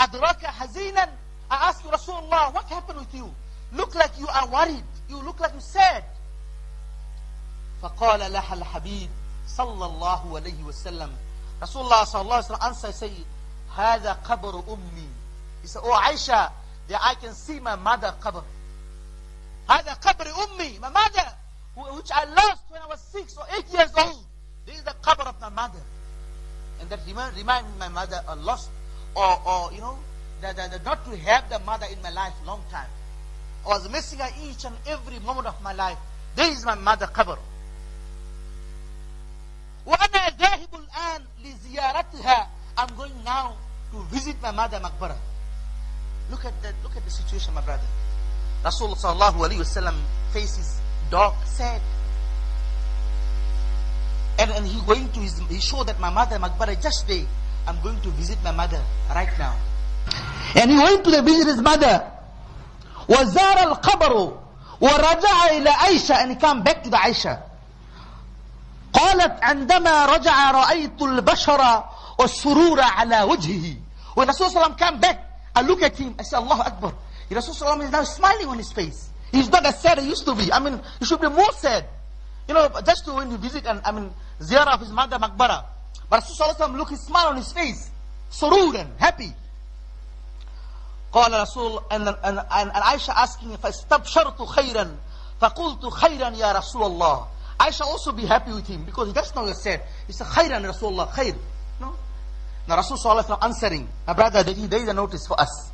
أدراك 0.00 0.46
حزينا 0.46 1.08
I 1.50 1.68
asked 1.70 1.82
Rasulullah 1.84 2.54
what 2.54 2.64
happened 2.66 3.00
with 3.00 3.12
you 3.14 3.34
look 3.72 3.94
like 3.96 4.12
you 4.18 4.28
are 4.28 4.46
worried 4.48 4.84
you 5.08 5.16
look 5.22 5.40
like 5.40 5.52
you're 5.52 5.60
sad 5.60 6.04
فقال 7.84 8.32
لها 8.32 8.54
الحبيب 8.54 9.10
صلى 9.48 9.86
الله 9.86 10.36
عليه 10.36 10.62
وسلم 10.64 11.16
رسول 11.62 11.82
الله 11.82 12.04
صلى 12.04 12.22
الله 12.22 12.34
عليه 12.34 12.44
وسلم 12.44 12.62
answered 12.62 12.94
say 12.94 13.10
هذا 13.76 14.12
قبر 14.12 14.58
أمي 14.68 15.08
he 15.62 15.68
said 15.68 15.82
oh 15.84 15.92
Aisha 15.92 16.52
that 16.88 17.00
I 17.02 17.14
can 17.14 17.34
see 17.34 17.60
my 17.60 17.76
mother 17.76 18.14
قبر 18.20 18.42
هذا 19.70 19.92
قبر 19.94 20.26
أمي 20.44 20.78
my 20.80 20.88
mother 20.88 21.26
which 21.96 22.10
I 22.12 22.24
lost 22.24 22.62
when 22.68 22.82
I 22.82 22.86
was 22.86 23.00
six 23.00 23.36
or 23.36 23.44
eight 23.56 23.66
years 23.72 23.90
old 23.96 24.24
this 24.66 24.76
is 24.76 24.84
the 24.84 24.94
قبر 25.02 25.26
of 25.26 25.40
my 25.40 25.48
mother 25.48 25.80
and 26.80 26.88
that 26.90 27.00
remind, 27.06 27.36
remind 27.36 27.66
my 27.78 27.88
mother 27.88 28.20
a 28.28 28.36
lost 28.36 28.70
or, 29.14 29.40
or 29.46 29.72
you 29.72 29.80
know 29.80 29.98
that, 30.40 30.56
that, 30.56 30.70
that 30.70 30.84
not 30.84 31.04
to 31.04 31.16
have 31.16 31.48
the 31.50 31.58
mother 31.60 31.86
in 31.92 32.00
my 32.02 32.10
life 32.10 32.32
long 32.46 32.62
time 32.70 32.88
I 33.64 33.68
was 33.68 33.88
missing 33.90 34.18
her 34.18 34.30
each 34.42 34.64
and 34.64 34.74
every 34.86 35.18
moment 35.20 35.46
of 35.46 35.60
my 35.62 35.72
life 35.72 35.98
this 36.36 36.58
is 36.58 36.64
my 36.64 36.74
mother 36.74 37.06
قبر 37.06 37.38
وأنا 39.85 40.29
ذاهب 40.39 40.69
الآن 40.73 41.21
لزيارتها 41.43 42.47
I'm 42.77 42.91
going 42.97 43.23
now 43.23 43.53
to 43.91 43.97
visit 44.11 44.35
my 44.41 44.51
mother 44.51 44.79
مقبرة 44.79 45.15
look 46.31 46.45
at 46.45 46.53
the 46.61 46.73
look 46.83 46.95
at 46.97 47.03
the 47.05 47.11
situation 47.11 47.53
my 47.53 47.61
brother 47.61 47.85
Rasulullah 48.63 48.97
sallallahu 48.97 49.45
alayhi 49.45 49.61
wasallam 49.61 49.95
faces 50.33 50.81
dark 51.11 51.35
sad 51.45 51.81
and, 54.39 54.51
and 54.51 54.65
he 54.67 54.81
going 54.85 55.07
to 55.13 55.19
his, 55.19 55.39
he 55.47 55.59
showed 55.59 55.87
that 55.87 55.99
my 55.99 56.09
mother 56.09 56.37
Makbara 56.39 56.81
just 56.81 57.07
there 57.07 57.25
I'm 57.67 57.79
going 57.81 57.99
to 58.01 58.09
visit 58.09 58.37
my 58.43 58.51
mother 58.51 58.81
right 59.13 59.29
now 59.39 59.55
and 60.55 60.71
he 60.71 60.77
went 60.77 61.03
to 61.05 61.11
the 61.11 61.21
visit 61.21 61.47
his 61.47 61.61
mother 61.61 62.11
وزار 63.07 63.63
القبر 63.63 64.37
ورجع 64.81 65.45
إلى 65.51 65.69
عائشة 65.69 66.15
and 66.23 66.31
he 66.31 66.35
come 66.35 66.63
back 66.63 66.83
to 66.83 66.89
the 66.89 66.97
Aisha 66.97 67.41
قالت 68.95 69.43
عندما 69.43 70.05
رجع 70.05 70.51
رأيت 70.51 71.01
البشر 71.01 71.83
والسرور 72.19 72.81
على 72.81 73.21
وجهه 73.23 73.75
when 74.15 74.27
Rasulullah 74.27 74.77
came 74.77 74.99
back 74.99 75.19
I 75.55 75.61
look 75.61 75.81
at 75.81 75.97
him 75.97 76.15
I 76.19 76.23
say 76.23 76.37
Allah 76.37 76.63
Akbar 76.65 76.93
Rasulullah 77.29 77.83
is 77.83 77.91
now 77.91 78.03
smiling 78.03 78.47
on 78.47 78.57
his 78.57 78.71
face 78.71 79.09
he's 79.31 79.49
not 79.49 79.65
as 79.65 79.79
sad 79.81 79.97
as 79.97 80.03
he 80.05 80.09
used 80.09 80.25
to 80.25 80.33
be 80.35 80.51
I 80.51 80.59
mean 80.59 80.79
he 80.99 81.05
should 81.05 81.19
be 81.19 81.27
more 81.29 81.51
sad 81.53 81.85
you 82.47 82.53
know 82.53 82.69
just 82.85 83.03
to 83.05 83.13
when 83.13 83.31
you 83.31 83.37
visit 83.37 83.65
and 83.65 83.81
I 83.83 83.91
mean 83.91 84.11
ziyarah 84.39 84.75
of 84.75 84.79
his 84.79 84.91
mother 84.91 85.17
Makbara 85.17 85.63
but 86.09 86.23
Rasulullah 86.23 86.77
look 86.77 86.89
his 86.89 87.01
smile 87.01 87.27
on 87.27 87.37
his 87.37 87.51
face 87.51 87.89
surur 88.31 88.87
happy 88.97 89.33
قال 91.15 91.31
رسول 91.31 91.83
and, 91.91 92.07
and, 92.09 92.17
and, 92.23 92.39
and 92.51 92.71
Aisha 92.71 93.13
asking 93.15 93.55
فاستبشرت 93.57 94.41
خيرا 94.41 94.95
فقلت 95.41 95.85
خيرا 95.85 96.29
يا 96.29 96.51
رسول 96.51 96.83
الله 96.83 97.27
Aisha 97.58 97.82
also 97.82 98.12
be 98.12 98.24
happy 98.24 98.52
with 98.52 98.66
him 98.66 98.84
because 98.84 99.08
he 99.08 99.12
does 99.14 99.34
not 99.34 99.46
get 99.46 99.56
sad. 99.56 99.82
He 100.06 100.12
said, 100.12 100.26
Khairan 100.28 100.64
Rasulullah, 100.64 101.08
khair. 101.08 101.36
No? 101.80 101.94
Now 102.66 102.80
Rasulullah 102.80 103.38
answering, 103.42 103.88
my 104.06 104.12
brother, 104.14 104.42
there 104.42 104.54
is 104.80 104.88
a 104.88 104.94
notice 104.94 105.26
for 105.26 105.38
us. 105.40 105.70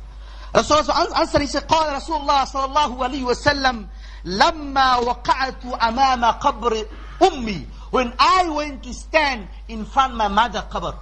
Rasulullah 0.53 1.17
answering, 1.19 1.43
he 1.47 1.51
said, 1.51 1.63
قال 1.67 1.93
رسول 2.01 2.21
الله 2.21 2.43
صلى 2.45 2.65
الله 2.65 3.03
عليه 3.03 3.23
وسلم 3.23 3.87
لما 4.25 4.95
وقعت 4.97 5.65
أمام 5.65 6.25
قبر 6.25 6.85
أمي 7.23 7.65
when 7.91 8.13
I 8.19 8.49
went 8.49 8.83
to 8.83 8.93
stand 8.93 9.47
in 9.69 9.85
front 9.85 10.11
of 10.11 10.17
my 10.17 10.27
mother 10.27 10.65
qabr 10.69 10.93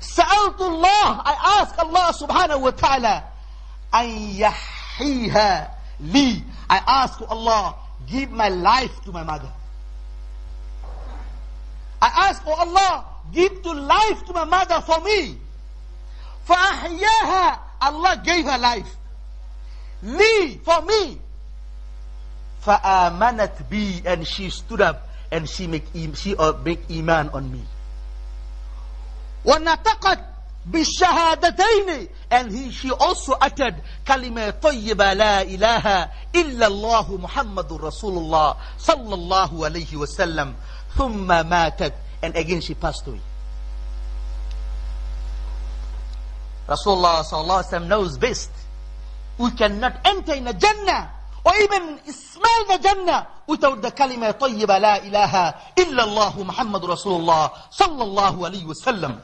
سألت 0.00 0.60
الله 0.60 1.22
I 1.24 1.60
asked 1.60 1.78
Allah 1.78 2.12
subhanahu 2.14 2.60
wa 2.60 2.70
ta'ala 2.70 3.24
أن 3.94 4.06
يحيها 4.38 5.70
لي 6.00 6.42
I 6.70 6.78
asked 6.86 7.22
Allah 7.28 7.74
give 8.10 8.30
my 8.30 8.48
life 8.48 8.92
to 9.04 9.12
my 9.12 9.22
mother. 9.22 9.50
I 12.00 12.28
ask, 12.30 12.42
oh 12.46 12.52
Allah, 12.54 13.04
give 13.32 13.62
to 13.62 13.72
life 13.72 14.24
to 14.26 14.32
my 14.32 14.44
mother 14.44 14.80
for 14.82 15.00
me. 15.00 15.38
فَأَحْيَاهَا 16.46 17.58
Allah 17.82 18.22
gave 18.24 18.44
her 18.44 18.58
life. 18.58 18.88
Me, 20.02 20.58
for 20.62 20.82
me. 20.82 21.18
فَآمَنَتْ 22.64 23.68
bi 23.70 24.02
And 24.08 24.26
she 24.26 24.50
stood 24.50 24.80
up 24.80 25.08
and 25.30 25.48
she 25.48 25.66
make, 25.66 25.84
she 26.14 26.36
uh, 26.36 26.52
make 26.64 26.80
iman 26.90 27.28
on 27.30 27.50
me. 27.52 27.62
وَنَطَقَتْ 29.44 30.29
بالشهادتين. 30.69 32.07
And 32.29 32.51
he, 32.51 32.71
she 32.71 32.91
also 32.91 33.33
uttered 33.33 33.75
كلمة 34.05 34.61
طيبة 34.61 35.13
لا 35.13 35.41
إله 35.41 36.09
إلا 36.35 36.67
الله 36.67 37.17
محمد 37.17 37.73
رسول 37.73 38.17
الله 38.17 38.55
صلى 38.79 39.13
الله 39.13 39.65
عليه 39.65 39.95
وسلم. 39.95 40.53
ثم 40.97 41.27
ماتت. 41.27 41.93
And 42.21 42.35
again 42.35 42.61
she 42.61 42.73
passed 42.73 43.07
away. 43.07 43.19
Rasulullah 46.67 47.23
صلى 47.23 47.41
الله 47.41 47.57
عليه 47.57 47.67
وسلم 47.67 47.87
knows 47.87 48.17
best. 48.17 48.51
We 49.37 49.51
cannot 49.51 49.99
enter 50.05 50.33
in 50.33 50.43
the 50.45 50.53
Jannah 50.53 51.09
or 51.43 51.53
even 51.55 51.99
smell 52.05 52.65
the 52.67 52.77
Jannah 52.77 53.27
without 53.47 53.81
the 53.81 53.89
كلمة 53.89 54.31
طيبة 54.31 54.77
لا 54.77 55.03
إله 55.03 55.53
إلا 55.79 56.03
الله 56.03 56.43
محمد 56.43 56.85
رسول 56.85 57.21
الله 57.21 57.51
صلى 57.71 58.03
الله 58.03 58.45
عليه 58.45 58.65
وسلم. 58.65 59.19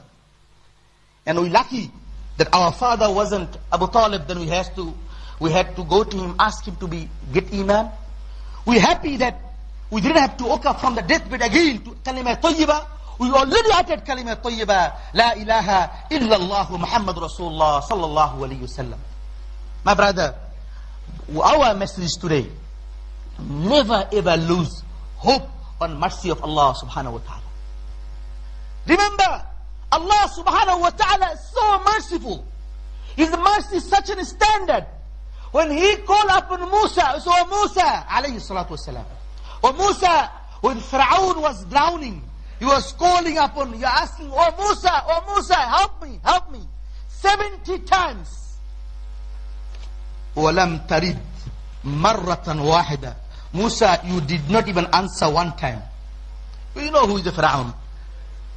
And 1.28 1.38
we're 1.38 1.50
lucky 1.50 1.90
that 2.38 2.48
our 2.54 2.72
father 2.72 3.12
wasn't 3.12 3.54
Abu 3.70 3.86
Talib, 3.92 4.26
then 4.26 4.40
we 4.40 4.46
had 4.46 4.74
to, 4.76 4.94
we 5.38 5.52
had 5.52 5.76
to 5.76 5.84
go 5.84 6.02
to 6.02 6.16
him, 6.16 6.34
ask 6.38 6.64
him 6.64 6.76
to 6.76 6.88
be, 6.88 7.06
get 7.34 7.52
Iman. 7.52 7.90
We're 8.64 8.80
happy 8.80 9.18
that 9.18 9.38
we 9.90 10.00
didn't 10.00 10.16
have 10.16 10.38
to 10.38 10.44
wake 10.46 10.64
up 10.64 10.80
from 10.80 10.94
the 10.94 11.02
deathbed 11.02 11.42
again 11.42 11.84
to 11.84 11.90
kalima 12.02 12.40
tayyiba. 12.40 12.86
We 13.18 13.28
already 13.30 13.68
uttered 13.74 14.06
kalima 14.06 14.40
tayyiba, 14.40 14.94
la 15.12 15.32
ilaha 15.34 16.08
illallah 16.10 16.70
Muhammad 16.70 17.16
Rasulullah 17.16 17.82
sallallahu 17.82 18.38
alayhi 18.48 18.60
wasallam. 18.60 18.98
My 19.84 19.92
brother, 19.92 20.34
our 21.36 21.74
message 21.74 22.12
today, 22.18 22.46
never 23.38 24.08
ever 24.12 24.36
lose 24.38 24.82
hope 25.16 25.48
on 25.78 26.00
mercy 26.00 26.30
of 26.30 26.42
Allah 26.42 26.74
subhanahu 26.82 27.12
wa 27.12 27.18
ta'ala. 27.18 27.42
Remember, 28.86 29.47
Allah 29.91 30.25
subhanahu 30.35 30.81
wa 30.81 30.89
ta'ala 30.89 31.33
is 31.33 31.41
so 31.53 31.83
merciful. 31.85 32.45
His 33.15 33.29
mercy 33.29 33.77
is 33.77 33.85
such 33.85 34.09
a 34.09 34.25
standard. 34.25 34.85
When 35.51 35.69
he 35.69 35.97
called 35.97 36.29
upon 36.33 36.69
Musa, 36.71 37.21
so 37.21 37.31
Musa, 37.45 38.05
alayhi 38.09 38.41
salatu 38.41 38.73
wasalam. 38.73 39.05
Oh 39.63 39.71
Musa, 39.73 40.31
when 40.61 40.77
Pharaoh 40.79 41.39
was 41.39 41.63
drowning, 41.65 42.23
he 42.57 42.65
was 42.65 42.91
calling 42.93 43.37
upon, 43.37 43.77
you're 43.77 43.87
asking, 43.87 44.31
Oh 44.31 44.51
Musa, 44.57 44.89
oh 45.07 45.33
Musa, 45.35 45.55
help 45.55 46.01
me, 46.01 46.19
help 46.23 46.51
me. 46.51 46.61
70 47.07 47.79
times. 47.85 48.57
وَلَمْ 50.35 50.87
تَرِدْ 50.87 51.17
مَرَّةً 51.85 52.45
وَاحِدًا 52.47 53.15
Musa, 53.53 54.01
you 54.05 54.19
did 54.21 54.49
not 54.49 54.67
even 54.67 54.87
answer 54.91 55.29
one 55.29 55.55
time. 55.55 55.81
You 56.75 56.89
know 56.89 57.05
who 57.05 57.17
is 57.17 57.23
the 57.23 57.31
Pharaoh? 57.31 57.73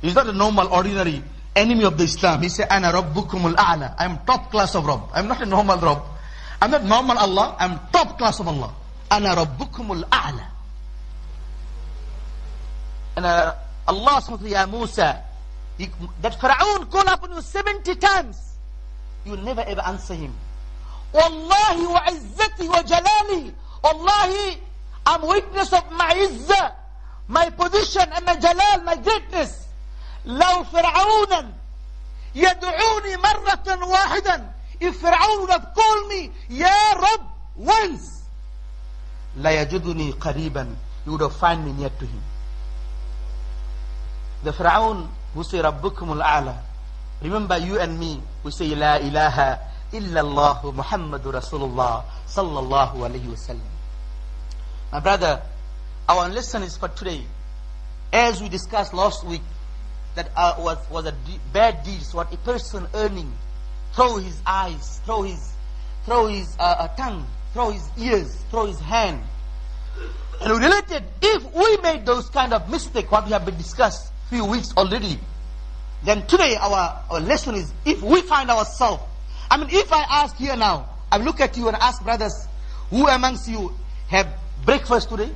He's 0.02 0.16
not 0.16 0.28
a 0.28 0.34
normal, 0.34 0.68
ordinary 0.74 1.24
enemy 1.56 1.84
of 1.84 1.98
the 1.98 2.06
Islam. 2.06 2.42
He 2.42 2.50
said, 2.50 2.68
Ana 2.70 2.92
Rabbukumul 2.92 3.56
A'la. 3.56 3.96
I'm 3.98 4.20
top 4.26 4.50
class 4.52 4.76
of 4.76 4.86
Rabb. 4.86 5.10
I'm 5.14 5.28
not 5.28 5.42
a 5.42 5.46
normal 5.46 5.78
Rabb. 5.78 6.04
I'm 6.62 6.72
not 6.72 6.84
normal 6.84 7.18
Allah. 7.18 7.56
I'm 7.60 7.80
top 7.92 8.18
class 8.18 8.40
of 8.40 8.48
Allah. 8.48 8.74
Ana 9.10 9.30
Rabbukumul 9.36 10.04
A'la. 10.10 10.48
And 13.18 13.26
uh, 13.26 13.56
Allah 13.88 14.22
said, 14.22 14.42
Ya 14.42 14.66
Musa, 14.66 15.22
he, 15.78 15.90
that 16.22 16.40
Pharaoh 16.40 16.86
call 16.86 17.08
upon 17.08 17.32
you 17.36 17.42
70 17.42 17.96
times. 17.96 18.56
You 19.26 19.38
never 19.38 19.62
ever 19.62 19.82
answer 19.82 20.14
him. 20.14 20.34
Wallahi 21.14 21.86
wa 21.86 22.02
izzati 22.08 22.68
wa 22.70 22.82
jalali. 22.82 23.52
Wallahi, 23.84 24.58
I'm 25.06 25.28
witness 25.28 25.74
of 25.74 25.92
my 25.92 26.14
izzah, 26.14 26.74
my 27.28 27.50
position 27.50 28.04
and 28.16 28.26
my 28.26 28.36
jalal, 28.36 28.84
my 28.84 28.96
greatness. 28.96 29.61
لو 30.26 30.64
فرعونا 30.64 31.52
يدعوني 32.36 33.18
مرة 33.18 33.88
واحدا 33.88 34.52
If 34.82 35.00
Fir'aun 35.00 35.42
would 35.42 35.52
have 35.52 35.76
called 35.76 36.08
me, 36.10 36.32
Ya 36.50 36.74
Rabb, 36.96 37.22
once, 37.56 38.24
لا 39.38 39.52
يجدني 39.62 40.12
قريبا 40.12 40.76
You 41.06 41.12
would 41.14 41.22
have 41.22 41.36
found 41.36 41.66
me 41.66 41.72
near 41.74 41.90
to 41.90 42.06
him. 42.06 42.22
The 44.44 44.52
Fir'aun 44.54 45.08
who 45.34 45.44
say 45.44 45.60
Rabbukum 45.60 46.20
al-A'la. 46.22 46.58
Remember 47.22 47.58
you 47.58 47.80
and 47.80 48.00
me, 48.00 48.22
we 48.44 48.52
say 48.52 48.74
La 48.76 48.98
ilaha 48.98 49.60
illallah 49.94 50.62
Muhammadur 50.74 51.34
Rasulullah 51.34 52.04
sallallahu 52.28 52.96
alayhi 52.98 53.28
wasallam. 53.28 53.70
My 54.92 55.00
brother, 55.00 55.42
our 56.10 56.28
lesson 56.30 56.64
is 56.64 56.76
for 56.78 56.88
today. 56.90 57.24
As 58.12 58.42
we 58.42 58.50
discussed 58.50 58.94
last 58.94 59.24
week, 59.26 59.42
that 60.16 60.32
uh, 60.36 60.56
was, 60.60 60.78
was 60.90 61.06
a 61.06 61.12
de- 61.12 61.40
bad 61.54 61.84
deed, 61.84 62.02
what 62.12 62.34
a 62.34 62.38
person 62.38 62.88
earning 62.94 63.32
through 63.94 64.18
his 64.18 64.42
eyes, 64.46 65.00
through 65.06 65.24
his, 65.24 65.54
through 66.06 66.28
his 66.28 66.56
uh, 66.60 66.64
uh, 66.80 66.88
tongue, 66.96 67.26
through 67.54 67.72
his 67.72 67.90
ears, 67.98 68.36
through 68.50 68.68
his 68.68 68.80
hand. 68.80 69.22
And 70.42 70.52
related, 70.52 71.04
if 71.22 71.54
we 71.54 71.78
made 71.78 72.06
those 72.06 72.30
kind 72.30 72.54
of 72.54 72.70
mistake, 72.70 73.12
what 73.12 73.26
we 73.26 73.32
have 73.32 73.46
been 73.46 73.58
discussed 73.58 74.12
few 74.30 74.46
weeks 74.46 74.74
already, 74.78 75.20
then 76.04 76.26
today 76.26 76.56
our, 76.56 77.04
our 77.12 77.20
lesson 77.20 77.56
is, 77.56 77.72
if 77.86 78.02
we 78.02 78.22
find 78.22 78.50
ourselves, 78.50 79.04
I 79.50 79.58
mean, 79.58 79.68
if 79.72 79.92
I 79.92 80.04
ask 80.10 80.36
here 80.38 80.56
now, 80.56 80.90
I 81.12 81.18
look 81.18 81.42
at 81.42 81.58
you 81.58 81.68
and 81.68 81.76
ask 81.78 82.02
brothers, 82.04 82.48
who 82.90 83.08
amongst 83.08 83.50
you 83.50 83.74
have 84.08 84.28
breakfast 84.66 85.10
today? 85.10 85.30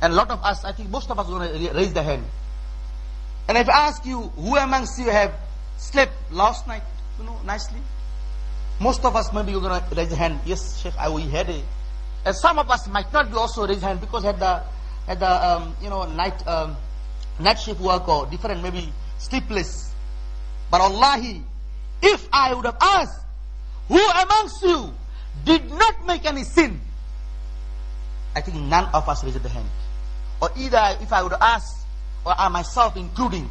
And 0.00 0.12
a 0.12 0.16
lot 0.16 0.30
of 0.30 0.42
us, 0.42 0.64
I 0.64 0.72
think 0.72 0.88
most 0.90 1.10
of 1.10 1.18
us 1.18 1.26
going 1.26 1.52
to 1.52 1.72
raise 1.74 1.92
their 1.92 2.02
hand. 2.02 2.24
And 3.48 3.58
if 3.58 3.68
I 3.68 3.88
ask 3.88 4.04
you, 4.06 4.20
who 4.36 4.56
amongst 4.56 4.98
you 4.98 5.10
have 5.10 5.34
slept 5.76 6.12
last 6.32 6.66
night, 6.66 6.82
you 7.18 7.24
know, 7.24 7.38
nicely? 7.44 7.80
Most 8.80 9.04
of 9.04 9.14
us 9.14 9.32
maybe 9.32 9.52
you're 9.52 9.60
going 9.60 9.80
to 9.80 9.94
raise 9.94 10.12
a 10.12 10.16
hand. 10.16 10.40
Yes, 10.46 10.80
Sheikh, 10.80 10.96
I, 10.98 11.10
we 11.10 11.22
had 11.22 11.48
it. 11.48 11.64
And 12.24 12.34
some 12.34 12.58
of 12.58 12.70
us 12.70 12.88
might 12.88 13.12
not 13.12 13.30
be 13.30 13.36
also 13.36 13.66
raise 13.66 13.82
hand 13.82 14.00
because 14.00 14.24
had 14.24 14.38
the, 14.40 14.62
had 15.06 15.20
the 15.20 15.30
um, 15.30 15.76
you 15.82 15.90
know, 15.90 16.04
night, 16.12 16.46
um, 16.46 16.76
night 17.38 17.58
shift 17.58 17.80
work 17.80 18.08
or 18.08 18.26
different, 18.26 18.62
maybe 18.62 18.90
sleepless. 19.18 19.92
But 20.70 20.80
Allahi, 20.80 21.42
if 22.02 22.26
I 22.32 22.54
would 22.54 22.64
have 22.64 22.78
asked, 22.80 23.20
who 23.88 24.00
amongst 24.10 24.62
you 24.62 24.92
did 25.44 25.70
not 25.70 26.06
make 26.06 26.24
any 26.24 26.44
sin? 26.44 26.80
I 28.34 28.40
think 28.40 28.56
none 28.56 28.88
of 28.92 29.08
us 29.08 29.22
raised 29.22 29.42
the 29.42 29.48
hand. 29.48 29.68
Or 30.40 30.50
either 30.56 30.96
if 31.00 31.12
I 31.12 31.22
would 31.22 31.34
ask, 31.34 31.83
or 32.24 32.34
I 32.38 32.48
myself 32.48 32.96
including, 32.96 33.48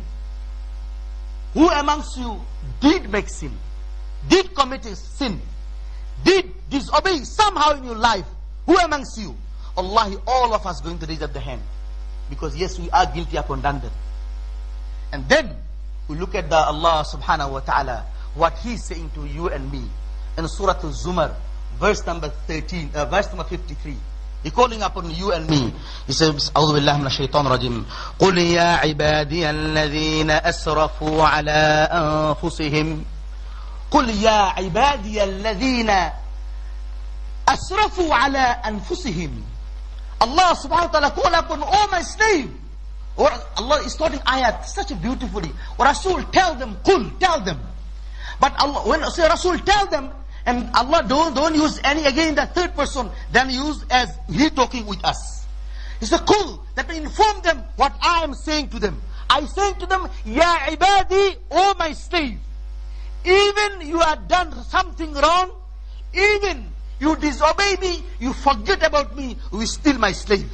who 1.53 1.69
amongst 1.69 2.17
you 2.17 2.41
did 2.79 3.09
make 3.09 3.29
sin, 3.29 3.51
did 4.27 4.55
commit 4.55 4.85
a 4.85 4.95
sin, 4.95 5.39
did 6.23 6.51
disobey 6.69 7.19
somehow 7.19 7.77
in 7.77 7.83
your 7.83 7.95
life, 7.95 8.25
who 8.65 8.77
amongst 8.77 9.19
you? 9.19 9.35
Allahi, 9.77 10.17
all 10.27 10.53
of 10.53 10.65
us 10.65 10.81
going 10.81 10.99
to 10.99 11.05
raise 11.05 11.21
up 11.21 11.33
the 11.33 11.39
hand. 11.39 11.61
Because 12.29 12.55
yes, 12.55 12.79
we 12.79 12.89
are 12.91 13.05
guilty 13.05 13.37
upon 13.37 13.61
that. 13.61 13.83
And 15.11 15.27
then, 15.27 15.55
we 16.07 16.17
look 16.17 16.35
at 16.35 16.49
the 16.49 16.55
Allah 16.55 17.05
subhanahu 17.07 17.51
wa 17.51 17.59
ta'ala, 17.59 18.05
what 18.35 18.57
He's 18.59 18.83
saying 18.83 19.11
to 19.15 19.25
you 19.25 19.49
and 19.49 19.71
me. 19.71 19.83
In 20.37 20.47
Surah 20.47 20.79
Al-Zumar, 20.81 21.35
verse 21.79 22.05
number 22.05 22.29
13, 22.29 22.91
uh, 22.95 23.05
verse 23.05 23.27
number 23.27 23.43
53. 23.43 23.95
He 24.43 24.51
calling 24.51 24.81
upon 24.81 25.09
you 25.11 25.31
and 25.31 25.49
me. 25.49 25.73
He 26.05 26.13
says, 26.13 26.51
أعوذ 26.55 26.73
بالله 26.75 26.97
من 26.97 27.07
الشيطان 27.07 27.47
الرجيم 27.47 27.85
قل 28.19 28.37
يا 28.37 28.75
عبادي 28.83 29.49
الذين 29.49 30.31
أسرفوا 30.31 31.23
على 31.23 31.87
أنفسهم 31.91 33.05
قل 33.91 34.09
يا 34.09 34.41
عبادي 34.59 35.23
الذين 35.23 35.91
أسرفوا 37.49 38.15
على 38.15 38.39
أنفسهم 38.67 39.43
Allah 40.23 40.55
subhanahu 40.55 40.87
wa 40.87 40.93
ta'ala 40.95 41.11
call 41.11 41.33
upon 41.35 41.59
all 41.67 41.87
my 41.91 41.99
slave. 42.01 42.47
Or 43.19 43.27
Allah 43.59 43.83
is 43.83 43.91
starting 43.91 44.19
ayat 44.23 44.63
such 44.65 44.95
beautifully. 45.01 45.51
Rasul 45.77 46.23
tell 46.31 46.55
them, 46.55 46.77
Qul, 46.83 47.11
tell 47.19 47.41
them. 47.43 47.59
But 48.39 48.55
Allah, 48.57 48.87
when 48.87 49.03
say 49.11 49.27
Rasul 49.27 49.59
tell 49.59 49.85
them, 49.87 50.11
and 50.45 50.69
Allah 50.75 51.05
don't, 51.07 51.33
don't 51.35 51.55
use 51.55 51.79
any 51.83 52.05
again 52.05 52.35
the 52.35 52.45
third 52.47 52.75
person, 52.75 53.09
then 53.31 53.49
use 53.49 53.85
as 53.89 54.09
He 54.29 54.49
talking 54.49 54.85
with 54.85 55.03
us. 55.05 55.45
He 55.99 56.05
said, 56.05 56.19
Qul, 56.21 56.59
that 56.75 56.87
we 56.89 56.97
inform 56.97 57.41
them 57.43 57.63
what 57.77 57.93
I 58.01 58.23
am 58.23 58.33
saying 58.33 58.69
to 58.69 58.79
them. 58.79 59.01
I 59.29 59.45
say 59.45 59.73
to 59.73 59.85
them, 59.85 60.09
Ya 60.25 60.57
ibadi, 60.67 61.37
O 61.49 61.75
my 61.79 61.93
slave, 61.93 62.37
even 63.23 63.81
you 63.87 63.99
have 63.99 64.27
done 64.27 64.51
something 64.65 65.13
wrong, 65.13 65.51
even 66.13 66.67
you 66.99 67.15
disobey 67.15 67.77
me, 67.79 68.03
you 68.19 68.33
forget 68.33 68.85
about 68.85 69.15
me, 69.15 69.37
you 69.53 69.65
still 69.65 69.97
my 69.97 70.11
slave. 70.11 70.49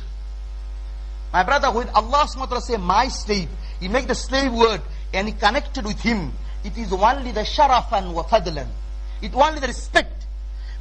My 1.34 1.44
brother, 1.44 1.72
when 1.72 1.90
Allah 1.90 2.28
SWT 2.28 2.62
say 2.62 2.78
my 2.78 3.08
slave, 3.08 3.50
He 3.80 3.88
make 3.88 4.08
the 4.08 4.16
slave 4.16 4.54
word 4.54 4.82
and 5.14 5.28
He 5.28 5.34
connected 5.34 5.86
with 5.86 6.00
Him. 6.00 6.32
It 6.64 6.78
is 6.78 6.92
only 6.94 7.32
the 7.32 7.42
sharafan 7.42 8.14
wa 8.14 8.24
fadlan. 8.24 8.68
It 9.23 9.35
only 9.35 9.61
the 9.61 9.69
respect. 9.69 10.27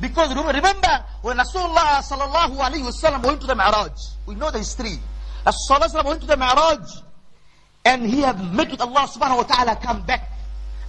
Because 0.01 0.35
remember, 0.35 1.05
when 1.21 1.37
Rasulullah 1.37 2.01
sallallahu 2.01 2.57
alayhi 2.57 2.83
wasallam 2.83 3.23
went 3.23 3.41
to 3.41 3.47
the 3.47 3.55
Mi'raj, 3.55 3.93
we 4.25 4.35
know 4.35 4.51
the 4.51 4.57
history. 4.57 4.99
Rasulullah 5.45 6.03
went 6.05 6.21
to 6.21 6.27
the 6.27 6.37
Mi'raj 6.37 6.81
and 7.85 8.05
he 8.05 8.21
had 8.21 8.39
met 8.53 8.71
with 8.71 8.81
Allah 8.81 9.07
subhanahu 9.07 9.37
wa 9.37 9.43
ta'ala 9.43 9.75
come 9.77 10.03
back. 10.03 10.29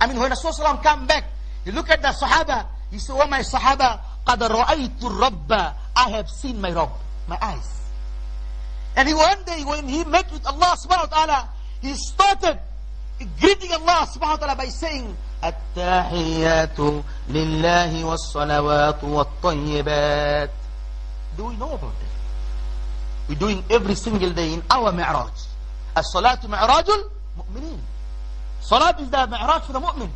I 0.01 0.07
mean, 0.07 0.19
when 0.19 0.31
Rasulullah 0.31 0.83
come 0.83 1.07
back, 1.07 1.25
you 1.65 1.73
look 1.73 1.91
at 1.91 2.03
the 2.03 2.09
Sahaba, 2.09 2.67
he 2.91 2.99
said, 2.99 3.15
oh 3.19 3.27
my 3.27 3.41
Sahaba, 3.41 4.01
قَدْ 4.27 4.39
رَأَيْتُ 4.39 5.01
الرَّبَّ 5.01 5.75
I 5.97 6.11
have 6.11 6.29
seen 6.29 6.61
my 6.61 6.73
Rabb, 6.73 6.91
my 7.29 7.39
eyes. 7.41 7.81
And 8.97 9.09
he 9.09 9.15
one 9.15 9.43
day 9.45 9.63
when 9.65 9.89
he 9.89 10.05
met 10.05 10.31
with 10.33 10.47
Allah 10.47 10.77
subhanahu 10.79 11.11
wa 11.11 11.17
ta'ala, 11.17 11.49
he 11.83 11.95
started 11.95 12.59
greeting 13.41 13.73
Allah 13.73 14.07
subhanahu 14.11 14.41
wa 14.41 14.47
ta'ala 14.47 14.57
by 14.57 14.67
saying, 14.67 15.17
التحيات 15.44 16.80
لله 17.30 18.04
والصلوات 18.04 19.04
والطيبات. 19.04 20.50
Do 21.38 21.46
we 21.46 21.56
know 21.56 21.74
about 21.74 21.94
that? 22.00 22.10
We're 23.30 23.40
doing 23.40 23.64
every 23.70 23.96
single 23.96 24.32
day 24.32 24.54
in 24.54 24.64
our 24.70 24.92
mi'raj. 24.92 25.32
الصلاة 25.98 26.48
معراج 26.48 26.86
المؤمنين. 26.90 27.80
Salat 28.62 29.00
is 29.00 29.10
the 29.10 29.28
mi'raj 29.28 29.64
for 29.64 29.74
the 29.74 29.80
mu'min. 29.80 30.10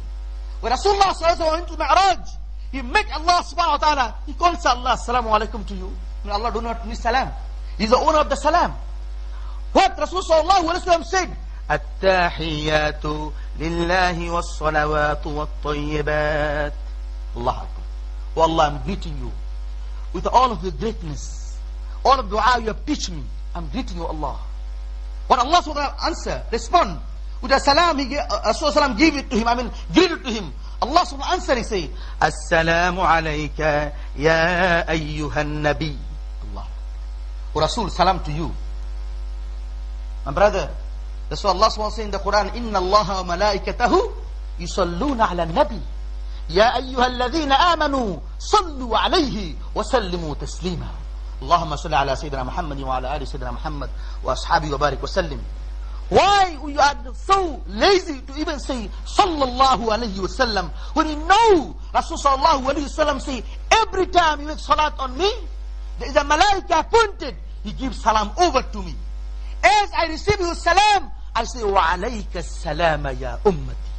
When 0.59 0.71
Rasulullah 0.71 1.13
sallallahu 1.13 1.51
went 1.51 1.67
to 1.67 1.77
mi'raj, 1.77 2.19
he 2.71 2.81
met 2.81 3.05
Allah 3.13 3.43
subhanahu 3.43 3.77
wa 3.77 3.77
ta'ala. 3.77 4.15
He 4.25 4.33
calls 4.33 4.65
Allah, 4.65 4.97
assalamu 4.97 5.29
alaikum 5.31 5.65
to 5.67 5.73
you. 5.73 5.91
May 6.25 6.31
Allah 6.31 6.51
do 6.51 6.61
not 6.61 6.85
miss 6.87 6.99
salam. 6.99 7.31
He's 7.77 7.89
the 7.89 7.97
owner 7.97 8.19
of 8.19 8.29
the 8.29 8.35
salam. 8.35 8.73
What 9.71 9.97
Rasul 9.97 10.21
sallallahu 10.21 10.69
alayhi 10.69 10.87
wa 10.87 11.03
said? 11.03 11.29
التحيات 11.71 13.05
لله 13.59 14.29
والصلوات 14.31 15.27
والطيبات 15.27 16.73
Akbar. 17.35 17.67
Oh 18.35 18.41
Allah, 18.41 18.63
I'm 18.73 18.83
greeting 18.85 19.17
you 19.19 19.31
with 20.13 20.27
all 20.27 20.51
of 20.51 20.63
your 20.63 20.71
greatness, 20.73 21.57
all 22.05 22.19
of 22.19 22.29
the 22.29 22.35
dua 22.37 22.59
you 22.61 22.67
have 22.67 22.85
teach 22.85 23.09
me. 23.09 23.23
I'm 23.55 23.67
greeting 23.69 23.97
you, 23.97 24.05
Allah. 24.05 24.39
What 25.27 25.39
Allah 25.39 25.61
subhanahu 25.61 26.05
answer, 26.05 26.41
respond. 26.51 26.99
With 27.41 27.51
a 27.51 27.59
salam, 27.59 27.97
he 27.99 28.05
gave, 28.05 28.19
uh, 28.19 28.53
Rasulullah 28.53 28.99
it 28.99 29.29
to 29.29 29.37
him, 29.37 29.47
I 29.47 29.55
mean, 29.55 29.71
give 29.93 30.11
it 30.11 30.23
to 30.23 30.31
him. 30.31 30.53
Allah 30.81 31.05
subhanahu 31.05 31.33
answer, 31.33 31.55
he 31.55 31.63
say, 31.63 31.89
Assalamu 32.21 33.01
alayka 33.05 33.93
ya 34.17 34.83
ayyuhan 34.87 35.61
nabi. 35.61 35.95
Allah. 36.49 36.67
Oh 37.55 37.59
Rasul, 37.61 37.89
salam 37.89 38.23
to 38.23 38.31
you. 38.31 38.51
My 40.25 40.31
brother, 40.31 40.69
that's 41.33 41.43
what 41.43 41.55
Allah 41.55 41.89
say 41.91 42.03
in 42.03 42.11
the 42.11 42.19
Quran, 42.19 42.53
إِنَّ 42.53 42.69
اللَّهَ 42.77 43.07
وَمَلَائِكَتَهُ 43.25 44.11
يُصَلُّونَ 44.59 45.17
عَلَى 45.21 45.43
النَّبِي 45.49 45.81
يا 46.49 46.77
أيها 46.77 47.07
الذين 47.07 47.51
آمنوا 47.51 48.17
صلوا 48.39 48.97
عليه 48.97 49.55
وسلموا 49.75 50.35
تسليما 50.35 50.87
اللهم 51.41 51.75
صل 51.75 51.93
على 51.93 52.15
سيدنا 52.15 52.43
محمد 52.43 52.79
وعلى 52.81 53.15
آل 53.15 53.27
سيدنا 53.27 53.51
محمد 53.51 53.89
وأصحابه 54.23 54.73
وبارك 54.73 55.03
وسلم 55.03 55.41
Why 56.09 56.57
we 56.61 56.77
are 56.77 56.93
so 57.15 57.63
lazy 57.65 58.21
to 58.21 58.33
even 58.37 58.59
say 58.59 58.89
sallallahu 59.07 59.89
alayhi 59.89 60.19
wasallam 60.21 60.69
when 60.93 61.07
you 61.09 61.15
know 61.15 61.75
Rasul 61.95 62.17
sallallahu 62.17 62.69
alayhi 62.69 62.85
wasallam 62.91 63.19
say 63.21 63.41
every 63.71 64.05
time 64.07 64.41
you 64.41 64.47
make 64.47 64.59
salat 64.59 64.93
on 64.99 65.17
me 65.17 65.31
there 65.97 66.09
is 66.09 66.15
a 66.15 66.19
malaika 66.21 66.81
appointed 66.81 67.33
he 67.63 67.71
gives 67.71 68.03
salam 68.03 68.29
over 68.37 68.61
to 68.61 68.83
me 68.83 68.93
as 69.63 69.89
I 69.97 70.07
receive 70.07 70.39
your 70.39 70.55
salam 70.55 71.09
I 71.35 71.43
say 71.45 71.61
alayka 71.61 72.43
salama 72.43 73.11
ya 73.11 73.37
ummati 73.43 73.89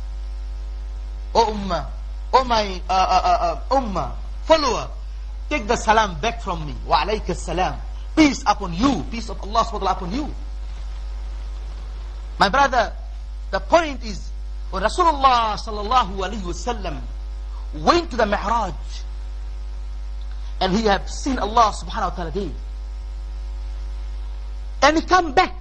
O 1.34 1.46
ummah 1.52 1.86
O 2.32 2.44
my 2.44 2.80
uh, 2.88 2.92
uh, 2.92 3.38
uh, 3.70 3.76
ummah 3.80 4.12
follower. 4.44 4.88
Take 5.48 5.66
the 5.66 5.76
salam 5.76 6.20
back 6.20 6.40
from 6.42 6.66
me. 6.66 6.74
alayka 6.88 7.34
salam 7.34 7.78
peace 8.16 8.42
upon 8.46 8.74
you. 8.74 9.04
Peace 9.10 9.28
of 9.28 9.40
Allah 9.42 9.64
subhanahu 9.64 9.90
upon 9.92 10.12
you. 10.12 10.34
My 12.38 12.48
brother, 12.48 12.92
the 13.50 13.60
point 13.60 14.04
is, 14.04 14.30
when 14.70 14.82
Rasulullah 14.82 15.54
sallallahu 15.58 16.16
alaihi 16.18 16.42
wasallam 16.42 16.98
went 17.74 18.10
to 18.10 18.16
the 18.16 18.26
Mi'raj, 18.26 18.74
and 20.60 20.72
he 20.72 20.82
had 20.84 21.08
seen 21.08 21.38
Allah 21.38 21.72
subhanahu 21.74 22.10
wa 22.18 22.30
ta'ala 22.30 22.50
and 24.82 24.96
he 24.98 25.02
come 25.06 25.32
back, 25.32 25.54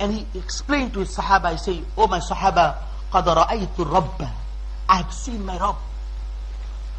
and 0.00 0.12
he 0.12 0.26
explained 0.38 0.92
to 0.94 1.00
his 1.00 1.16
Sahaba, 1.16 1.52
he 1.52 1.58
say, 1.58 1.82
Oh 1.96 2.06
my 2.06 2.18
Sahaba, 2.18 2.76
قَدْ 3.12 3.24
رَأَيْتُ 3.24 3.76
الرَّبَّ 3.76 4.30
I 4.88 4.96
have 4.98 5.12
seen 5.12 5.44
my 5.44 5.56
Rabb. 5.58 5.76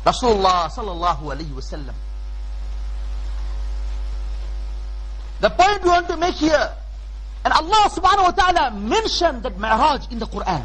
Rasulullah 0.05 0.69
sallallahu 0.69 1.21
alaihi 1.33 1.49
wasallam. 1.53 1.93
The 5.41 5.49
point 5.49 5.83
we 5.83 5.89
want 5.89 6.07
to 6.07 6.17
make 6.17 6.35
here, 6.35 6.71
and 7.43 7.53
Allah 7.53 7.89
subhanahu 7.91 8.23
wa 8.23 8.31
ta'ala 8.31 8.71
mentioned 8.71 9.43
that 9.43 9.59
Mi'raj 9.59 10.09
in 10.11 10.19
the 10.19 10.25
Quran. 10.25 10.63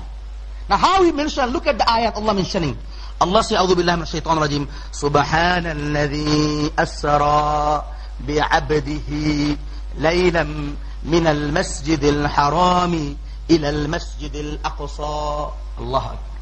Now 0.68 0.76
how 0.76 1.02
he 1.02 1.10
mentioned, 1.12 1.52
look 1.52 1.66
at 1.66 1.76
the 1.78 1.84
ayat 1.84 2.14
Allah 2.16 2.32
mentioning. 2.34 2.78
Allah 3.20 3.42
say, 3.44 3.56
أعوذ 3.56 3.74
بالله 3.74 3.96
من 3.96 4.02
الشيطان 4.02 4.38
الرجيم 4.38 4.68
سبحان 4.92 5.66
الذي 5.66 6.72
أسرى 6.78 7.84
بعبده 8.28 9.08
ليلا 9.98 10.44
من 11.05 11.27
المسجد 11.27 12.03
الحرام 12.03 13.17
إلى 13.49 13.69
المسجد 13.69 14.35
الأقصى 14.35 15.49
الله 15.79 16.05
أكبر 16.05 16.35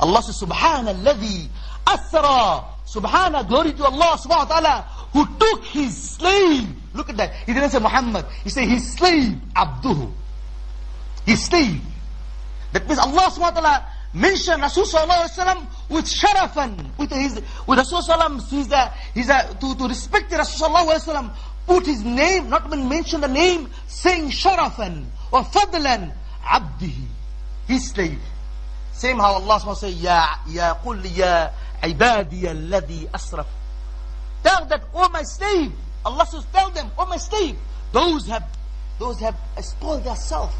Allah 0.00 0.22
says, 0.22 0.42
الذي 0.88 1.50
أسرى 1.88 2.64
سبحان 2.86 3.48
glory 3.48 3.72
to 3.72 3.84
Allah 3.84 4.14
subhanahu 4.18 4.46
wa 4.46 4.60
ta'ala 4.60 4.76
who 5.12 5.26
took 5.38 5.64
his 5.64 5.90
slave 5.96 6.68
Look 6.98 7.10
at 7.10 7.16
that. 7.18 7.32
He 7.46 7.54
didn't 7.54 7.70
say 7.70 7.78
Muhammad. 7.78 8.24
He 8.42 8.50
said 8.50 8.66
his 8.66 8.92
slave, 8.94 9.38
Abduhu. 9.54 10.10
His 11.24 11.44
slave. 11.44 11.80
That 12.72 12.88
means 12.88 12.98
Allah 12.98 13.30
subhanahu 13.30 13.54
wa 13.54 13.60
ta'ala 13.60 13.86
mentioned 14.14 14.62
Rasul 14.62 14.84
sallallahu 14.84 15.66
with 15.90 16.04
sharafan, 16.06 16.96
with 16.98 17.10
his, 17.10 17.34
with 17.66 17.78
Rasul 17.78 18.02
sallallahu 18.02 18.48
he's 18.48 18.70
a, 18.72 18.92
he's 19.14 19.28
a, 19.28 19.56
to, 19.60 19.74
to 19.76 19.84
respect 19.88 20.32
Rasul 20.32 20.68
sallallahu 20.68 21.34
put 21.66 21.86
his 21.86 22.02
name, 22.02 22.48
not 22.48 22.66
even 22.66 22.88
mention 22.88 23.20
the 23.20 23.28
name, 23.28 23.68
saying 23.86 24.30
sharafan, 24.30 25.04
or 25.30 25.42
fadlan, 25.42 26.12
abdihi, 26.42 27.04
his 27.66 27.90
slave. 27.90 28.18
Same 28.92 29.18
how 29.18 29.34
Allah 29.34 29.60
ta'ala 29.60 29.76
say, 29.76 29.90
Ya, 29.90 30.26
ya 30.48 30.74
qul 30.82 31.04
ya 31.14 31.50
ibadiya 31.82 32.50
alladhi 32.56 33.06
asraf. 33.10 33.46
Tell 34.42 34.64
that, 34.66 34.82
oh 34.94 35.08
my 35.10 35.22
slave, 35.22 35.72
Allah 36.04 36.26
says, 36.26 36.44
tell 36.52 36.70
them, 36.70 36.90
oh 36.98 37.06
my 37.06 37.16
slave, 37.18 37.56
those 37.92 38.26
have, 38.28 38.44
those 38.98 39.20
have 39.20 39.36
spoiled 39.60 40.04
themselves. 40.04 40.54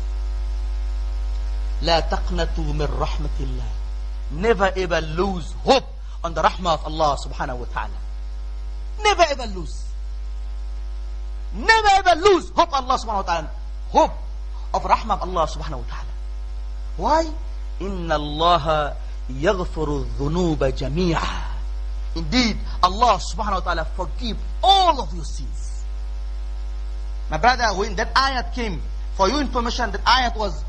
لا 1.83 2.01
تقنطوا 2.01 2.73
من 2.73 2.88
رحمة 3.01 3.37
الله. 3.41 3.69
Never 4.33 4.73
ever 4.77 5.01
lose 5.01 5.53
hope 5.64 5.85
on 6.25 6.35
the 6.35 6.43
rahmah 6.43 6.75
of 6.75 6.85
Allah 6.85 7.17
subhanahu 7.17 7.59
wa 7.59 7.67
ta'ala. 7.73 7.99
Never 9.03 9.25
ever 9.31 9.47
lose. 9.55 9.85
Never 11.55 11.88
ever 11.95 12.21
lose 12.21 12.51
hope 12.51 12.73
Allah 12.73 12.99
subhanahu 12.99 13.25
wa 13.25 13.29
ta'ala. 13.29 13.51
Hope 13.91 14.12
of 14.75 14.83
rahmah 14.83 15.14
of 15.14 15.23
Allah 15.23 15.47
subhanahu 15.47 15.81
wa 15.81 15.88
ta'ala. 15.88 16.12
Why? 16.97 17.31
إن 17.81 18.12
الله 18.12 18.95
يغفر 19.31 19.88
الذنوب 20.03 20.64
جميعا. 20.64 21.43
Indeed, 22.17 22.59
Allah 22.83 23.21
subhanahu 23.23 23.62
wa 23.62 23.64
ta'ala 23.64 23.85
forgive 23.97 24.37
all 24.62 25.01
of 25.01 25.14
your 25.14 25.25
sins. 25.25 25.85
My 27.31 27.37
brother, 27.37 27.67
when 27.79 27.95
that 27.97 28.14
ayat 28.14 28.55
came, 28.55 28.81
for 29.14 29.29
your 29.29 29.41
information, 29.41 29.93
that 29.93 30.03
ayat 30.05 30.37
was, 30.37 30.64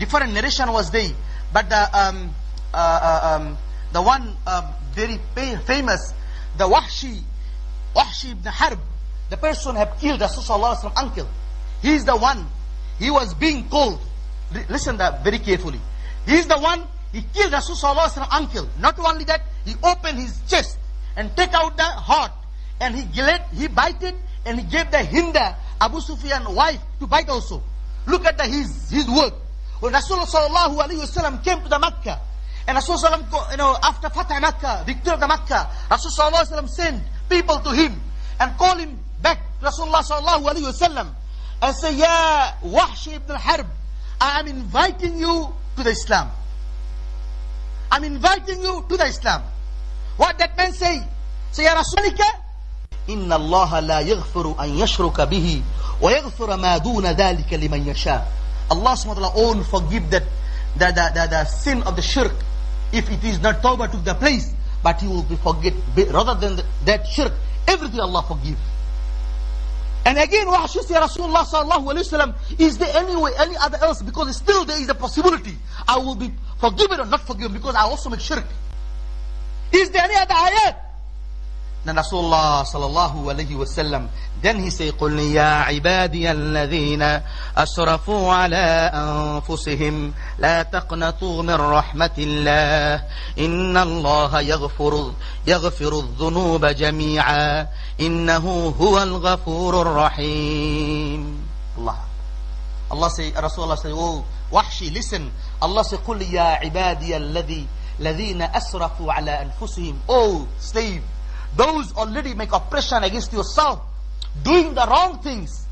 different 0.00 0.32
narration 0.32 0.72
was 0.72 0.90
there. 0.90 1.10
But 1.52 1.68
the, 1.68 1.98
um, 1.98 2.34
uh, 2.72 2.76
uh, 2.76 3.36
um, 3.36 3.58
the 3.92 4.02
one 4.02 4.34
um, 4.46 4.64
very 4.94 5.18
famous, 5.64 6.12
the 6.56 6.64
Wahshi, 6.64 7.20
Wahshi 7.94 8.32
ibn 8.32 8.50
Harb, 8.50 8.78
the 9.28 9.36
person 9.36 9.76
have 9.76 9.98
killed 10.00 10.20
Rasulullah 10.20 10.92
uncle. 10.96 11.28
He 11.82 11.92
is 11.92 12.04
the 12.04 12.16
one, 12.16 12.46
he 12.98 13.10
was 13.10 13.34
being 13.34 13.68
called. 13.68 14.00
Listen 14.68 14.96
that 14.96 15.22
very 15.22 15.38
carefully. 15.38 15.80
He 16.26 16.34
is 16.34 16.46
the 16.46 16.58
one, 16.58 16.82
he 17.12 17.22
killed 17.34 17.52
Rasulullah 17.52 18.26
uncle. 18.32 18.68
Not 18.80 18.98
only 18.98 19.24
that, 19.24 19.42
he 19.64 19.74
opened 19.84 20.18
his 20.18 20.40
chest 20.48 20.78
and 21.16 21.36
take 21.36 21.52
out 21.52 21.76
the 21.76 21.84
heart 21.84 22.32
and 22.80 22.94
he 22.94 23.04
gilled, 23.04 23.40
he 23.54 23.68
bite 23.68 24.02
it 24.02 24.14
and 24.46 24.58
he 24.58 24.66
gave 24.66 24.90
the 24.90 24.98
Hinda, 24.98 25.54
Abu 25.80 26.00
Sufyan 26.00 26.54
wife 26.54 26.80
to 27.00 27.06
bite 27.06 27.28
also. 27.28 27.62
Look 28.06 28.24
at 28.24 28.38
the, 28.38 28.44
his, 28.44 28.90
his 28.90 29.08
work. 29.08 29.34
When 29.79 29.93
Rasulullah 29.93 30.25
sallallahu 30.25 30.77
alayhi 30.79 31.01
wasallam 31.01 31.43
came 31.43 31.61
to 31.61 31.69
the 31.69 31.79
Makkah, 31.79 32.19
and 32.67 32.77
Rasulullah 32.77 33.51
you 33.51 33.57
know, 33.57 33.77
after 33.83 34.09
Fatah 34.09 34.39
Makkah, 34.39 34.83
victory 34.85 35.13
of 35.13 35.19
the 35.19 35.27
Makkah, 35.27 35.69
Rasulullah 35.89 36.31
sallallahu 36.31 36.41
alayhi 36.41 36.51
wasallam 36.51 36.69
sent 36.69 37.03
people 37.29 37.59
to 37.59 37.71
him 37.71 38.01
and 38.39 38.57
call 38.57 38.75
him 38.75 38.97
back, 39.21 39.39
Rasulullah 39.61 40.01
sallallahu 40.01 40.49
alayhi 40.49 40.71
wasallam, 40.71 41.09
and 41.61 41.75
say, 41.75 41.95
Ya 41.95 42.51
Wahshi 42.63 43.15
ibn 43.15 43.31
al-Harb, 43.31 43.67
I 44.19 44.39
am 44.39 44.47
inviting 44.47 45.19
you 45.19 45.53
to 45.77 45.83
the 45.83 45.91
Islam. 45.91 46.31
I'm 47.91 48.03
inviting 48.03 48.61
you 48.61 48.85
to 48.87 48.97
the 48.97 49.05
Islam. 49.05 49.43
What 50.17 50.37
that 50.39 50.57
man 50.57 50.73
say? 50.73 51.03
Say, 51.51 51.63
Ya 51.63 51.75
Rasulika, 51.75 52.41
إن 53.09 53.33
الله 53.33 53.79
لا 53.79 53.99
يغفر 53.99 54.55
أن 54.59 54.69
يشرك 54.79 55.21
به 55.21 55.63
ويغفر 56.01 56.57
ما 56.57 56.77
دون 56.77 57.05
ذلك 57.05 57.53
لمن 57.53 57.87
يشاء. 57.87 58.27
Allah 58.70 58.92
subhanahu 58.92 59.32
only 59.36 59.64
forgive 59.64 60.10
that, 60.10 60.22
the, 60.76 60.86
the, 60.86 61.10
the, 61.14 61.26
the 61.30 61.44
sin 61.44 61.82
of 61.82 61.96
the 61.96 62.02
shirk 62.02 62.32
if 62.92 63.10
it 63.10 63.22
is 63.24 63.40
not 63.40 63.62
tawbah 63.62 63.90
to 63.90 63.96
the 63.98 64.14
place, 64.14 64.52
but 64.82 65.00
he 65.00 65.08
will 65.08 65.22
be 65.22 65.36
forget, 65.36 65.74
rather 66.10 66.34
than 66.34 66.64
that 66.84 67.06
shirk, 67.06 67.32
everything 67.68 68.00
Allah 68.00 68.22
forgive. 68.26 68.58
And 70.06 70.18
again, 70.18 70.46
Wahshi 70.46 70.80
say, 70.82 70.94
Rasulullah 70.94 71.44
sallallahu 71.44 71.92
alayhi 71.92 72.10
wa 72.12 72.18
sallam, 72.18 72.34
is 72.58 72.78
there 72.78 72.90
any 72.96 73.14
way, 73.14 73.32
any 73.38 73.54
other 73.58 73.78
else? 73.78 74.02
Because 74.02 74.34
still 74.36 74.64
there 74.64 74.80
is 74.80 74.88
a 74.88 74.94
possibility. 74.94 75.56
I 75.86 75.98
will 75.98 76.14
be 76.14 76.32
forgiven 76.58 77.00
or 77.00 77.06
not 77.06 77.20
forgiven 77.26 77.52
because 77.52 77.74
I 77.74 77.82
also 77.82 78.08
make 78.08 78.20
shirk. 78.20 78.44
Is 79.72 79.90
there 79.90 80.02
any 80.02 80.14
other 80.16 80.34
ayat? 80.34 80.76
Sallallahu 81.86 83.30
alayhi 83.30 83.56
wa 83.56 83.64
sallam, 83.64 84.08
then 84.42 84.58
he 84.60 84.68
say, 84.70 84.90
قُلْ 84.92 85.18
يَا 85.18 85.64
عِبَادِيَ 85.64 86.30
الَّذِينَ 86.30 87.02
أَسْرَفُوا 87.56 88.32
عَلَىٰ 88.34 88.90
أَنفُسِهِمْ 88.94 90.12
لَا 90.38 90.62
تَقْنَطُوا 90.62 91.42
مِنْ 91.42 91.54
رَحْمَةِ 91.54 92.16
اللَّهِ 92.18 93.04
إِنَّ 93.38 93.76
اللَّهَ 93.76 94.40
يَغْفِرُ, 94.40 95.12
يغفر 95.46 95.92
الذُّنُوبَ 95.98 96.66
جَمِيعًا 96.66 97.68
إِنَّهُ 98.00 98.74
هُوَ 98.80 99.02
الْغَفُورُ 99.02 99.82
الرَّحِيمُ 99.82 101.22
Allah. 101.78 101.98
Allah 102.90 103.10
say, 103.10 103.30
Rasulullah 103.32 103.78
say, 103.78 103.92
oh, 103.92 104.24
Wahshi, 104.52 104.92
listen. 104.92 105.30
Say, 105.84 105.96
قُلْ 105.96 106.20
يَا 106.22 106.60
عِبَادِيَ 106.60 107.16
الَّذِي 107.16 107.66
الَّذِينَ 108.00 108.42
أَسْرَفُوا 108.42 109.12
عَلَىٰ 109.12 109.48
أَنفُسِهِمْ 109.48 109.96
Oh, 110.08 110.48
slave, 110.58 111.02
those 111.55 111.93
already 111.95 112.33
make 112.33 112.51
oppression 112.51 113.03
against 113.03 113.31
yourself, 113.33 113.79
doing 114.43 114.73
the 114.73 114.85
wrong 114.85 115.19
things. 115.19 115.65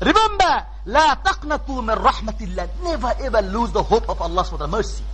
Remember, 0.00 0.66
لا 0.86 1.14
تقنطوا 1.24 1.82
من 1.82 1.94
رحمة 1.94 2.36
الله. 2.40 2.68
Never 2.82 3.14
ever 3.20 3.42
lose 3.42 3.72
the 3.72 3.82
hope 3.82 4.08
of 4.08 4.20
Allah's 4.20 4.52
mercy. 4.68 5.04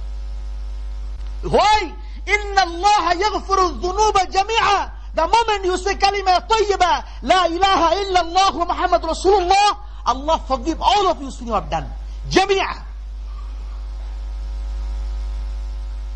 Why? 1.42 1.92
إن 2.28 2.58
الله 2.58 3.12
يغفر 3.12 3.66
الذنوب 3.66 4.16
جميعا. 4.30 4.90
The 5.14 5.26
moment 5.26 5.64
you 5.64 5.76
say 5.76 5.94
kalima 5.94 6.38
طيبة, 6.48 7.04
لا 7.22 7.46
إله 7.46 7.92
إلا 8.02 8.20
الله 8.20 8.64
محمد 8.64 9.04
رسول 9.06 9.42
الله, 9.42 9.76
Allah 10.06 10.38
forgive 10.46 10.80
all 10.80 11.08
of 11.08 11.20
you 11.20 11.30
sin 11.30 11.46
you 11.48 11.52
have 11.54 11.68
done. 11.70 11.86
جميعا 12.30 12.82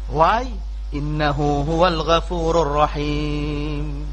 Why? 0.09 0.53
Innahu 0.94 1.66
huwal 1.66 2.02
ghafurur 2.06 2.74
rahim. 2.74 4.06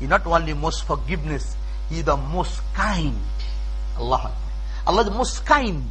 He 0.00 0.06
not 0.06 0.26
only 0.26 0.54
most 0.54 0.84
forgiveness, 0.84 1.56
He 1.90 2.02
the 2.02 2.16
most 2.16 2.60
kind. 2.74 3.16
Allah. 3.98 4.30
Allah 4.86 5.04
the 5.04 5.10
most 5.10 5.44
kind. 5.44 5.84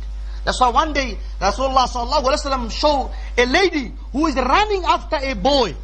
That's 0.45 0.59
why 0.61 0.69
one 0.69 0.93
day 0.93 1.17
Rasulullah 1.41 1.87
sallallahu 1.89 2.23
alaihi 2.23 2.39
wasallam 2.39 2.71
showed 2.71 3.11
a 3.37 3.45
lady 3.45 3.91
who 4.13 4.27
is 4.27 4.35
running 4.35 4.83
after 4.85 5.17
a 5.17 5.33
boy. 5.35 5.75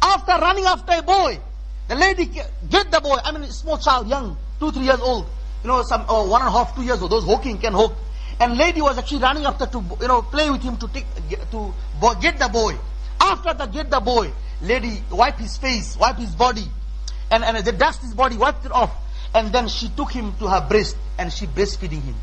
After 0.00 0.32
running 0.32 0.64
after 0.64 0.92
a 0.96 1.02
boy, 1.02 1.38
the 1.88 1.94
lady 1.94 2.26
get 2.26 2.90
the 2.90 3.00
boy. 3.00 3.18
I 3.22 3.32
mean, 3.32 3.50
small 3.50 3.78
child, 3.78 4.08
young, 4.08 4.36
two 4.58 4.72
three 4.72 4.84
years 4.84 5.00
old. 5.00 5.26
You 5.62 5.68
know, 5.68 5.82
some 5.82 6.06
or 6.08 6.26
one 6.28 6.40
and 6.40 6.48
a 6.48 6.52
half, 6.52 6.74
two 6.74 6.82
years 6.82 7.02
old. 7.02 7.10
Those 7.12 7.24
hawking 7.24 7.58
can 7.58 7.74
hawk. 7.74 7.92
And 8.40 8.56
lady 8.56 8.80
was 8.80 8.96
actually 8.96 9.18
running 9.18 9.44
after 9.44 9.66
to 9.66 9.84
you 10.00 10.08
know 10.08 10.22
play 10.22 10.48
with 10.50 10.62
him 10.62 10.76
to 10.78 10.88
take 10.88 11.04
to 11.50 11.74
get 12.22 12.38
the 12.38 12.48
boy. 12.48 12.74
After 13.20 13.54
the 13.54 13.66
get 13.66 13.90
the 13.90 14.00
boy, 14.00 14.32
lady 14.62 15.02
wipe 15.10 15.38
his 15.38 15.56
face, 15.56 15.96
wipe 15.96 16.16
his 16.16 16.34
body, 16.34 16.64
and, 17.30 17.44
and 17.44 17.56
they 17.64 17.72
dust 17.72 18.02
his 18.02 18.14
body, 18.14 18.36
wiped 18.36 18.64
it 18.64 18.72
off. 18.72 18.90
And 19.34 19.52
then 19.52 19.68
she 19.68 19.88
took 19.90 20.10
him 20.10 20.34
to 20.38 20.48
her 20.48 20.66
breast 20.66 20.96
and 21.18 21.32
she 21.32 21.46
breastfeeding 21.46 22.02
him. 22.02 22.14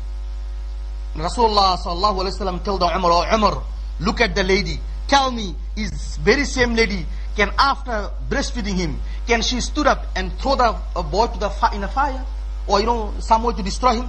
Rasulullah 1.14 1.78
sallallahu 1.78 2.26
alaihi 2.26 2.36
wasallam 2.38 2.64
told 2.64 2.82
Umar, 2.82 3.10
oh 3.12 3.34
Umar, 3.34 3.62
look 4.00 4.20
at 4.20 4.34
the 4.34 4.42
lady. 4.42 4.80
Tell 5.06 5.30
me, 5.30 5.54
is 5.76 6.16
very 6.18 6.44
same 6.44 6.74
lady 6.74 7.06
can 7.36 7.52
after 7.58 8.10
breastfeeding 8.28 8.74
him, 8.74 8.98
can 9.28 9.42
she 9.42 9.60
stood 9.60 9.86
up 9.86 10.06
and 10.16 10.32
throw 10.40 10.56
the 10.56 10.72
boy 11.02 11.26
to 11.28 11.38
the 11.38 11.52
in 11.74 11.84
a 11.84 11.88
fire, 11.88 12.24
or 12.66 12.80
you 12.80 12.86
know 12.86 13.12
somewhere 13.20 13.52
to 13.54 13.62
destroy 13.62 14.00
him? 14.00 14.08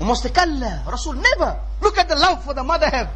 Umar 0.00 0.16
said, 0.16 0.34
Rasul 0.34 1.12
never. 1.14 1.60
Look 1.82 1.98
at 1.98 2.08
the 2.08 2.16
love 2.16 2.42
for 2.44 2.54
the 2.54 2.64
mother 2.64 2.88
have. 2.88 3.10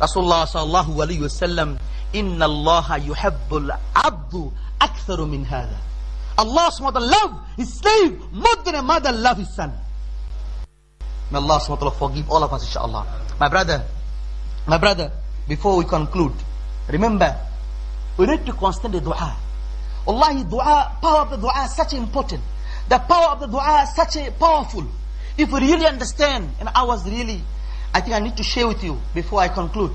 Rasulullah 0.00 0.46
sallallahu 0.46 0.94
alaihi 0.94 1.20
wasallam 1.20 1.76
إن 1.76 1.78
Innallaha 2.12 2.98
yuhabbul 3.04 3.70
abdu 3.94 4.52
aktharu 4.80 5.28
min 5.28 5.44
hadha. 5.44 5.76
Allah 6.38 6.70
mother 6.80 7.00
love 7.00 7.40
his 7.56 7.72
slave 7.72 8.20
more 8.32 8.56
than 8.64 8.74
a 8.74 8.82
mother 8.82 9.12
love 9.12 9.38
his 9.38 9.54
son. 9.54 9.72
May 11.30 11.38
Allah 11.38 11.58
subhanahu 11.58 11.94
forgive 11.98 12.30
all 12.30 12.42
of 12.44 12.52
us 12.52 12.68
inshaAllah. 12.68 13.04
My 13.40 13.48
brother, 13.48 13.82
my 14.66 14.78
brother, 14.78 15.10
before 15.48 15.76
we 15.76 15.84
conclude, 15.84 16.32
remember, 16.88 17.36
we 18.16 18.26
need 18.26 18.46
to 18.46 18.52
constantly 18.52 19.00
dua. 19.00 19.36
Allahi 20.06 20.44
dua, 20.44 20.96
power 21.02 21.20
of 21.22 21.30
the 21.30 21.36
dua 21.36 21.64
is 21.64 21.74
such 21.74 21.94
important. 21.94 22.42
The 22.88 22.98
power 22.98 23.32
of 23.32 23.40
the 23.40 23.46
dua 23.46 23.82
is 23.82 23.94
such 23.96 24.16
a 24.16 24.30
powerful. 24.30 24.86
If 25.36 25.50
we 25.50 25.60
really 25.60 25.86
understand, 25.86 26.48
and 26.60 26.68
I 26.68 26.84
was 26.84 27.08
really, 27.10 27.40
I 27.92 28.00
think 28.00 28.14
I 28.14 28.20
need 28.20 28.36
to 28.36 28.44
share 28.44 28.68
with 28.68 28.84
you 28.84 29.00
before 29.14 29.40
I 29.40 29.48
conclude. 29.48 29.92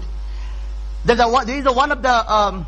There's 1.04 1.18
there 1.18 1.58
is 1.58 1.66
a, 1.66 1.74
one 1.74 1.92
of 1.92 2.02
the 2.04 2.32
um, 2.32 2.66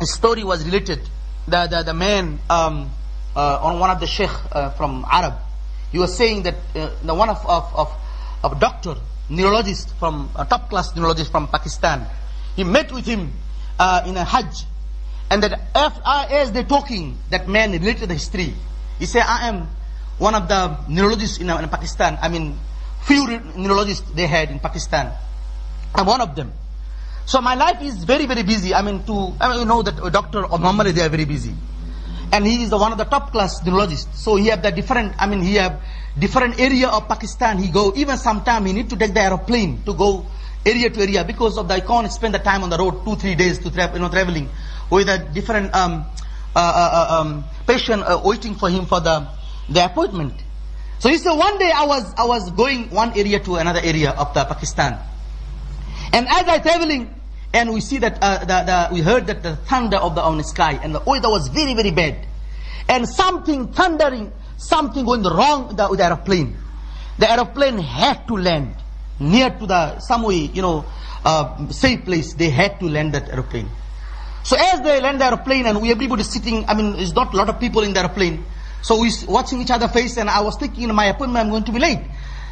story 0.00 0.42
was 0.42 0.64
related. 0.64 1.00
The 1.46 1.66
the, 1.66 1.82
the 1.82 1.94
man 1.94 2.38
um, 2.48 2.90
uh, 3.36 3.60
on 3.62 3.78
one 3.78 3.90
of 3.90 4.00
the 4.00 4.06
sheikh 4.06 4.30
uh, 4.52 4.70
from 4.70 5.04
Arab, 5.10 5.34
he 5.92 5.98
was 5.98 6.16
saying 6.16 6.44
that 6.44 6.54
uh, 6.74 6.90
the 7.04 7.14
one 7.14 7.28
of 7.28 7.44
of 7.44 7.68
of, 7.74 7.92
of 8.42 8.60
doctor 8.60 8.94
neurologist 9.28 9.94
from 9.98 10.30
a 10.36 10.46
top 10.46 10.70
class 10.70 10.96
neurologist 10.96 11.30
from 11.30 11.46
Pakistan, 11.48 12.06
he 12.56 12.64
met 12.64 12.90
with 12.90 13.04
him 13.04 13.32
uh, 13.78 14.02
in 14.06 14.16
a 14.16 14.24
Hajj, 14.24 14.64
and 15.30 15.42
that 15.42 15.60
as 15.74 16.52
they're 16.52 16.64
talking, 16.64 17.18
that 17.28 17.48
man 17.48 17.72
related 17.72 18.08
the 18.08 18.14
history. 18.14 18.54
He 18.98 19.04
said, 19.04 19.24
"I 19.28 19.48
am 19.48 19.68
one 20.16 20.34
of 20.34 20.48
the 20.48 20.78
neurologists 20.88 21.36
in, 21.36 21.50
in 21.50 21.68
Pakistan. 21.68 22.18
I 22.22 22.28
mean, 22.30 22.58
few 23.04 23.28
neurologists 23.56 24.08
they 24.12 24.26
had 24.26 24.50
in 24.50 24.58
Pakistan. 24.58 25.12
I'm 25.94 26.06
one 26.06 26.22
of 26.22 26.34
them." 26.34 26.52
So 27.28 27.42
my 27.42 27.54
life 27.54 27.82
is 27.82 28.04
very, 28.04 28.24
very 28.24 28.42
busy. 28.42 28.72
I 28.72 28.80
mean, 28.80 29.04
to, 29.04 29.34
I 29.38 29.50
mean, 29.50 29.58
you 29.58 29.64
know 29.66 29.82
that 29.82 29.96
Dr. 30.12 30.48
normally 30.48 30.92
they 30.92 31.02
are 31.02 31.10
very 31.10 31.26
busy. 31.26 31.52
And 32.32 32.46
he 32.46 32.62
is 32.62 32.70
the 32.70 32.78
one 32.78 32.90
of 32.90 32.96
the 32.96 33.04
top 33.04 33.32
class 33.32 33.62
neurologists. 33.66 34.24
So 34.24 34.36
he 34.36 34.46
have 34.46 34.62
the 34.62 34.72
different, 34.72 35.12
I 35.18 35.26
mean, 35.26 35.42
he 35.42 35.56
have 35.56 35.78
different 36.18 36.58
area 36.58 36.88
of 36.88 37.06
Pakistan 37.06 37.58
he 37.58 37.68
go. 37.68 37.92
Even 37.96 38.16
sometime 38.16 38.64
he 38.64 38.72
need 38.72 38.88
to 38.88 38.96
take 38.96 39.12
the 39.12 39.20
aeroplane 39.20 39.82
to 39.84 39.92
go 39.92 40.24
area 40.64 40.88
to 40.88 41.00
area 41.02 41.22
because 41.22 41.58
of 41.58 41.68
the, 41.68 41.74
I 41.74 41.80
can't 41.80 42.10
spend 42.10 42.32
the 42.32 42.38
time 42.38 42.62
on 42.62 42.70
the 42.70 42.78
road, 42.78 43.04
two, 43.04 43.14
three 43.16 43.34
days 43.34 43.58
to 43.58 43.68
you 43.68 43.98
know, 44.00 44.08
traveling 44.08 44.48
with 44.88 45.10
a 45.10 45.18
different 45.18 45.74
um, 45.74 46.06
uh, 46.56 46.58
uh, 46.58 46.90
uh 47.12 47.20
um, 47.20 47.44
patient 47.66 48.04
uh, 48.04 48.22
waiting 48.24 48.54
for 48.54 48.70
him 48.70 48.86
for 48.86 49.00
the, 49.00 49.28
the 49.68 49.84
appointment. 49.84 50.32
So 50.98 51.10
he 51.10 51.18
said, 51.18 51.34
one 51.34 51.58
day 51.58 51.72
I 51.76 51.84
was, 51.84 52.14
I 52.16 52.24
was 52.24 52.50
going 52.52 52.88
one 52.88 53.12
area 53.18 53.38
to 53.40 53.56
another 53.56 53.80
area 53.84 54.12
of 54.12 54.32
the 54.32 54.46
Pakistan. 54.46 54.98
And 56.10 56.26
as 56.26 56.48
I 56.48 56.58
traveling, 56.60 57.16
and 57.52 57.72
we 57.72 57.80
see 57.80 57.98
that, 57.98 58.18
uh, 58.20 58.38
the, 58.40 58.46
the, 58.46 58.94
we 58.94 59.00
heard 59.00 59.26
that 59.28 59.42
the 59.42 59.56
thunder 59.56 59.96
of 59.96 60.14
the 60.14 60.22
on 60.22 60.36
the 60.36 60.44
sky, 60.44 60.78
and 60.82 60.94
the 60.94 61.00
weather 61.00 61.28
was 61.28 61.48
very, 61.48 61.74
very 61.74 61.90
bad. 61.90 62.26
And 62.88 63.08
something 63.08 63.72
thundering, 63.72 64.32
something 64.56 65.04
going 65.04 65.22
wrong 65.22 65.68
with 65.68 65.76
the, 65.76 65.88
with 65.88 65.98
the 65.98 66.04
aeroplane. 66.04 66.56
The 67.18 67.30
aeroplane 67.30 67.78
had 67.78 68.26
to 68.28 68.36
land 68.36 68.74
near 69.18 69.50
to 69.50 69.66
the, 69.66 69.98
some 70.00 70.22
way, 70.22 70.50
you 70.52 70.62
know, 70.62 70.84
uh, 71.24 71.68
safe 71.68 72.04
place. 72.04 72.34
They 72.34 72.50
had 72.50 72.78
to 72.80 72.88
land 72.88 73.14
that 73.14 73.28
aeroplane. 73.30 73.68
So 74.44 74.56
as 74.56 74.80
they 74.80 75.00
land 75.00 75.20
the 75.20 75.26
aeroplane 75.26 75.66
and 75.66 75.82
we 75.82 75.90
everybody 75.90 76.22
sitting, 76.22 76.64
I 76.68 76.74
mean, 76.74 76.92
there's 76.92 77.14
not 77.14 77.34
a 77.34 77.36
lot 77.36 77.48
of 77.48 77.58
people 77.60 77.82
in 77.82 77.92
the 77.92 78.00
aeroplane. 78.00 78.44
So 78.82 79.00
we 79.00 79.10
watching 79.26 79.60
each 79.60 79.70
other 79.70 79.88
face 79.88 80.16
and 80.16 80.30
I 80.30 80.40
was 80.40 80.56
thinking 80.56 80.84
in 80.84 80.94
my 80.94 81.06
appointment 81.06 81.44
I'm 81.44 81.50
going 81.50 81.64
to 81.64 81.72
be 81.72 81.78
late. 81.80 82.00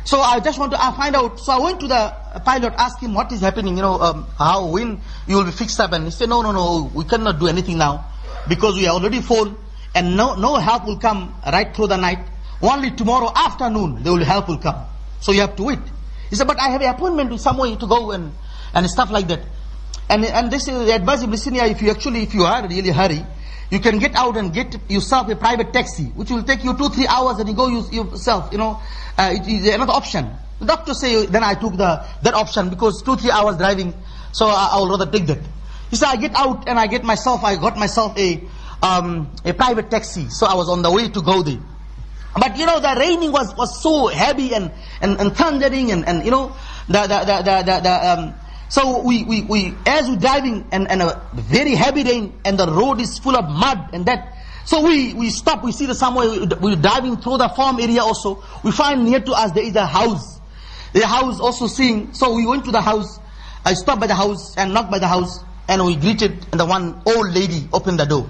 So 0.06 0.20
I 0.20 0.38
just 0.38 0.56
want 0.56 0.70
to 0.70 0.80
uh, 0.80 0.92
find 0.92 1.16
out. 1.16 1.40
So 1.40 1.52
I 1.52 1.58
went 1.58 1.80
to 1.80 1.88
the 1.88 2.14
pilot, 2.44 2.72
asked 2.78 3.00
him 3.02 3.12
what 3.12 3.32
is 3.32 3.40
happening, 3.40 3.76
you 3.76 3.82
know, 3.82 4.00
um, 4.00 4.26
how, 4.38 4.68
when 4.68 5.00
you 5.26 5.36
will 5.36 5.44
be 5.44 5.50
fixed 5.50 5.80
up. 5.80 5.92
And 5.92 6.04
he 6.04 6.12
said, 6.12 6.28
no, 6.28 6.42
no, 6.42 6.52
no, 6.52 6.92
we 6.94 7.02
cannot 7.04 7.40
do 7.40 7.48
anything 7.48 7.78
now 7.78 8.06
because 8.48 8.76
we 8.76 8.86
are 8.86 8.94
already 8.94 9.20
full 9.20 9.58
and 9.96 10.16
no, 10.16 10.36
no 10.36 10.54
help 10.56 10.86
will 10.86 10.98
come 10.98 11.34
right 11.44 11.74
through 11.74 11.88
the 11.88 11.96
night. 11.96 12.20
Only 12.62 12.92
tomorrow 12.92 13.32
afternoon, 13.34 14.04
the 14.04 14.24
help 14.24 14.46
will 14.46 14.58
come. 14.58 14.86
So 15.20 15.32
you 15.32 15.40
have 15.40 15.56
to 15.56 15.64
wait. 15.64 15.80
He 16.30 16.36
said, 16.36 16.46
but 16.46 16.60
I 16.60 16.68
have 16.68 16.82
an 16.82 16.94
appointment 16.94 17.32
with 17.32 17.40
somewhere 17.40 17.74
to 17.74 17.86
go 17.86 18.12
and, 18.12 18.32
and 18.74 18.88
stuff 18.88 19.10
like 19.10 19.26
that. 19.26 19.40
And, 20.08 20.24
and 20.24 20.52
this 20.52 20.68
is 20.68 20.86
the 20.86 20.94
advice 20.94 21.24
of 21.24 21.30
listening, 21.30 21.60
if 21.62 21.82
you 21.82 21.90
actually, 21.90 22.22
if 22.22 22.32
you 22.32 22.44
are 22.44 22.62
really 22.62 22.90
hurry, 22.90 23.26
you 23.70 23.80
can 23.80 23.98
get 23.98 24.14
out 24.14 24.36
and 24.36 24.52
get 24.52 24.76
yourself 24.88 25.28
a 25.28 25.36
private 25.36 25.72
taxi, 25.72 26.04
which 26.14 26.30
will 26.30 26.42
take 26.42 26.62
you 26.62 26.76
two, 26.76 26.88
three 26.88 27.06
hours 27.06 27.38
and 27.38 27.48
you 27.48 27.54
go 27.54 27.66
yourself, 27.68 28.52
you 28.52 28.58
know, 28.58 28.80
uh, 29.18 29.32
it 29.32 29.46
is 29.48 29.66
another 29.66 29.92
option. 29.92 30.30
The 30.60 30.66
doctor 30.66 30.94
say, 30.94 31.26
then 31.26 31.42
I 31.42 31.54
took 31.54 31.76
the 31.76 32.04
that 32.22 32.34
option 32.34 32.70
because 32.70 33.02
two, 33.02 33.16
three 33.16 33.30
hours 33.30 33.56
driving, 33.56 33.92
so 34.32 34.46
I, 34.46 34.70
I 34.72 34.76
will 34.78 34.90
rather 34.90 35.10
take 35.10 35.26
that. 35.26 35.40
He 35.90 35.96
said, 35.96 36.08
I 36.08 36.16
get 36.16 36.34
out 36.34 36.68
and 36.68 36.78
I 36.78 36.86
get 36.86 37.04
myself, 37.04 37.44
I 37.44 37.56
got 37.56 37.76
myself 37.76 38.16
a, 38.18 38.42
um, 38.82 39.30
a 39.44 39.52
private 39.52 39.90
taxi. 39.90 40.28
So 40.30 40.46
I 40.46 40.54
was 40.54 40.68
on 40.68 40.82
the 40.82 40.90
way 40.90 41.08
to 41.08 41.22
go 41.22 41.42
there. 41.42 41.60
But 42.38 42.58
you 42.58 42.66
know, 42.66 42.80
the 42.80 42.94
raining 42.98 43.32
was, 43.32 43.54
was 43.56 43.82
so 43.82 44.08
heavy 44.08 44.54
and, 44.54 44.70
and, 45.00 45.18
and 45.20 45.34
thundering 45.34 45.90
and, 45.90 46.06
and 46.06 46.24
you 46.24 46.30
know, 46.30 46.54
the, 46.86 47.02
the, 47.02 47.18
the, 47.24 47.42
the, 47.42 47.62
the, 47.62 47.80
the 47.80 48.08
um, 48.10 48.34
so 48.68 49.02
we, 49.02 49.24
we, 49.24 49.42
we, 49.42 49.74
as 49.86 50.08
we 50.08 50.16
driving 50.16 50.66
and, 50.72 50.90
and 50.90 51.02
a 51.02 51.22
very 51.34 51.74
heavy 51.74 52.02
rain 52.02 52.32
and 52.44 52.58
the 52.58 52.66
road 52.66 53.00
is 53.00 53.18
full 53.18 53.36
of 53.36 53.48
mud 53.48 53.90
and 53.92 54.06
that, 54.06 54.34
so 54.64 54.82
we, 54.82 55.14
we 55.14 55.30
stop, 55.30 55.62
we 55.62 55.70
see 55.70 55.86
the 55.86 55.94
somewhere, 55.94 56.28
we're 56.60 56.74
driving 56.76 57.16
through 57.18 57.38
the 57.38 57.48
farm 57.50 57.78
area 57.78 58.00
also. 58.02 58.42
We 58.64 58.72
find 58.72 59.04
near 59.04 59.20
to 59.20 59.32
us 59.32 59.52
there 59.52 59.62
is 59.62 59.76
a 59.76 59.86
house. 59.86 60.40
The 60.92 61.06
house 61.06 61.38
also 61.38 61.68
seeing, 61.68 62.12
so 62.14 62.34
we 62.34 62.46
went 62.46 62.64
to 62.64 62.72
the 62.72 62.80
house. 62.80 63.20
I 63.64 63.74
stopped 63.74 64.00
by 64.00 64.08
the 64.08 64.14
house 64.14 64.56
and 64.56 64.74
knocked 64.74 64.90
by 64.90 64.98
the 64.98 65.06
house 65.06 65.44
and 65.68 65.84
we 65.84 65.94
greeted 65.96 66.32
and 66.50 66.58
the 66.60 66.66
one 66.66 67.00
old 67.06 67.32
lady 67.32 67.68
opened 67.72 68.00
the 68.00 68.06
door. 68.06 68.28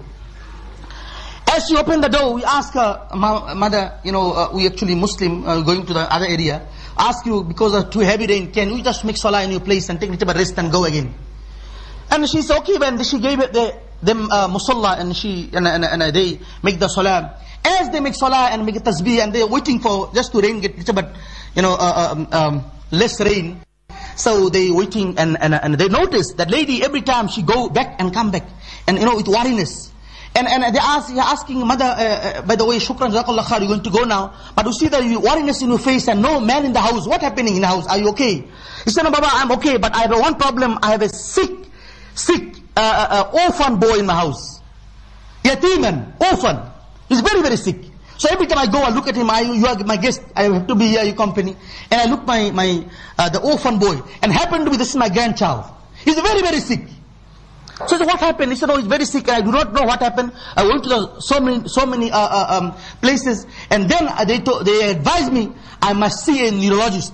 As 1.48 1.68
she 1.68 1.76
opened 1.76 2.04
the 2.04 2.08
door, 2.08 2.34
we 2.34 2.44
asked 2.44 2.74
her, 2.74 3.08
mother, 3.14 3.98
you 4.04 4.12
know, 4.12 4.32
uh, 4.32 4.50
we 4.52 4.66
actually 4.66 4.94
Muslim, 4.94 5.46
uh, 5.46 5.62
going 5.62 5.86
to 5.86 5.94
the 5.94 6.00
other 6.12 6.26
area. 6.26 6.66
Ask 6.98 7.26
you, 7.26 7.44
because 7.44 7.74
of 7.74 7.90
too 7.90 8.00
heavy 8.00 8.26
rain, 8.26 8.52
can 8.52 8.70
you 8.70 8.82
just 8.82 9.04
make 9.04 9.16
salah 9.16 9.42
in 9.42 9.50
your 9.50 9.60
place 9.60 9.88
and 9.88 10.00
take 10.00 10.08
a 10.08 10.12
little 10.12 10.26
bit 10.26 10.36
rest 10.36 10.58
and 10.58 10.72
go 10.72 10.84
again? 10.84 11.12
And 12.10 12.28
she 12.28 12.40
said, 12.42 12.58
okay, 12.58 12.78
when 12.78 13.02
she 13.02 13.18
gave 13.18 13.40
it 13.40 13.52
the, 13.52 13.76
them 14.02 14.30
uh, 14.30 14.48
musalla 14.48 14.98
and 14.98 15.14
she 15.14 15.50
and, 15.52 15.66
and, 15.66 15.84
and 15.84 16.14
they 16.14 16.40
make 16.62 16.78
the 16.78 16.88
salah. 16.88 17.38
As 17.64 17.90
they 17.90 18.00
make 18.00 18.14
salah 18.14 18.48
and 18.52 18.64
make 18.64 18.76
tasbih 18.76 19.22
and 19.22 19.32
they're 19.32 19.46
waiting 19.46 19.80
for 19.80 20.10
just 20.14 20.32
to 20.32 20.40
rain 20.40 20.60
get 20.60 20.76
little 20.78 20.94
bit, 20.94 21.06
you 21.54 21.62
know, 21.62 21.74
uh, 21.78 22.14
um, 22.14 22.28
um, 22.32 22.64
less 22.92 23.20
rain. 23.20 23.60
So 24.16 24.48
they 24.48 24.70
waiting 24.70 25.18
and, 25.18 25.36
and, 25.40 25.52
and 25.52 25.74
they 25.74 25.88
notice 25.88 26.32
that 26.34 26.50
lady 26.50 26.82
every 26.82 27.02
time 27.02 27.28
she 27.28 27.42
go 27.42 27.68
back 27.68 28.00
and 28.00 28.14
come 28.14 28.30
back. 28.30 28.44
And 28.86 28.98
you 28.98 29.04
know, 29.04 29.16
with 29.16 29.26
worriness. 29.26 29.92
And, 30.36 30.46
and 30.48 30.74
they 30.74 30.78
ask, 30.78 31.08
you're 31.08 31.22
asking, 31.22 31.66
mother, 31.66 31.86
uh, 31.86 31.88
uh, 31.88 32.42
by 32.42 32.56
the 32.56 32.64
way, 32.66 32.76
shukran, 32.76 33.10
jazakallah 33.10 33.40
khair, 33.40 33.60
you're 33.60 33.68
going 33.68 33.82
to 33.82 33.90
go 33.90 34.04
now. 34.04 34.34
But 34.54 34.66
you 34.66 34.72
see 34.74 34.88
the 34.88 34.98
worriness 34.98 35.62
in 35.62 35.70
your 35.70 35.78
face 35.78 36.08
and 36.08 36.20
no 36.20 36.40
man 36.40 36.66
in 36.66 36.74
the 36.74 36.80
house. 36.80 37.08
What 37.08 37.22
happening 37.22 37.56
in 37.56 37.62
the 37.62 37.68
house? 37.68 37.86
Are 37.86 37.96
you 37.96 38.10
okay? 38.10 38.44
He 38.84 38.90
said, 38.90 39.04
no, 39.04 39.10
Baba, 39.10 39.28
I'm 39.30 39.50
okay, 39.52 39.78
but 39.78 39.94
I 39.94 40.00
have 40.00 40.10
one 40.10 40.34
problem. 40.34 40.78
I 40.82 40.90
have 40.90 41.00
a 41.00 41.08
sick, 41.08 41.50
sick 42.14 42.54
uh, 42.76 43.30
uh, 43.32 43.46
orphan 43.46 43.78
boy 43.78 43.98
in 43.98 44.04
my 44.04 44.14
house. 44.14 44.60
Yatiman, 45.42 46.20
orphan. 46.20 46.60
He's 47.08 47.20
very, 47.20 47.40
very 47.40 47.56
sick. 47.56 47.78
So 48.18 48.28
every 48.30 48.46
time 48.46 48.58
I 48.58 48.66
go, 48.66 48.82
I 48.82 48.90
look 48.90 49.08
at 49.08 49.16
him, 49.16 49.30
I, 49.30 49.40
you 49.40 49.66
are 49.66 49.78
my 49.84 49.96
guest, 49.96 50.20
I 50.34 50.44
have 50.44 50.66
to 50.66 50.74
be 50.74 50.88
here, 50.88 51.04
you 51.04 51.14
company. 51.14 51.56
And 51.90 52.00
I 52.00 52.04
look 52.10 52.26
my, 52.26 52.50
my, 52.50 52.86
uh, 53.18 53.30
the 53.30 53.40
orphan 53.40 53.78
boy, 53.78 54.02
and 54.22 54.32
happened 54.32 54.66
to 54.66 54.70
be, 54.70 54.76
this 54.76 54.90
is 54.90 54.96
my 54.96 55.08
grandchild. 55.08 55.64
He's 56.04 56.14
very, 56.14 56.42
very 56.42 56.60
sick. 56.60 56.80
So 57.86 57.98
what 57.98 58.20
happened? 58.20 58.52
He 58.52 58.56
said, 58.56 58.70
oh, 58.70 58.78
he's 58.78 58.86
very 58.86 59.04
sick, 59.04 59.28
and 59.28 59.36
I 59.36 59.40
do 59.42 59.52
not 59.52 59.74
know 59.74 59.82
what 59.82 60.00
happened. 60.00 60.32
I 60.56 60.66
went 60.66 60.82
to 60.84 60.88
the, 60.88 61.20
so 61.20 61.40
many, 61.40 61.68
so 61.68 61.84
many 61.84 62.10
uh, 62.10 62.18
uh, 62.18 62.58
um, 62.58 62.74
places, 63.02 63.46
and 63.70 63.88
then 63.88 64.08
they, 64.26 64.38
they 64.38 64.90
advised 64.90 65.30
me, 65.30 65.52
I 65.82 65.92
must 65.92 66.24
see 66.24 66.48
a 66.48 66.50
neurologist. 66.50 67.12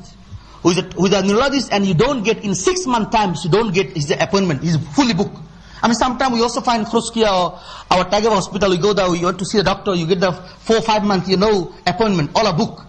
Who 0.62 0.70
is, 0.70 0.78
a, 0.78 0.82
who 0.82 1.06
is 1.06 1.12
a 1.14 1.22
neurologist, 1.26 1.72
and 1.72 1.84
you 1.84 1.94
don't 1.94 2.22
get, 2.22 2.44
in 2.44 2.54
six 2.54 2.86
month 2.86 3.10
times, 3.10 3.44
you 3.44 3.50
don't 3.50 3.74
get 3.74 3.90
his 3.90 4.12
appointment. 4.12 4.62
He's 4.62 4.76
fully 4.94 5.14
booked. 5.14 5.36
I 5.82 5.88
mean, 5.88 5.96
sometimes 5.96 6.32
we 6.32 6.40
also 6.40 6.60
find 6.60 6.86
Kruskia 6.86 7.26
or 7.26 7.58
our 7.90 8.08
Tiger 8.08 8.30
Hospital, 8.30 8.72
you 8.72 8.80
go 8.80 8.92
there, 8.92 9.12
you 9.16 9.24
want 9.24 9.40
to 9.40 9.44
see 9.44 9.58
a 9.58 9.64
doctor, 9.64 9.96
you 9.96 10.06
get 10.06 10.20
the 10.20 10.30
four, 10.30 10.80
five 10.80 11.02
month, 11.02 11.28
you 11.28 11.36
know, 11.36 11.74
appointment, 11.84 12.30
all 12.36 12.46
a 12.46 12.52
book. 12.52 12.86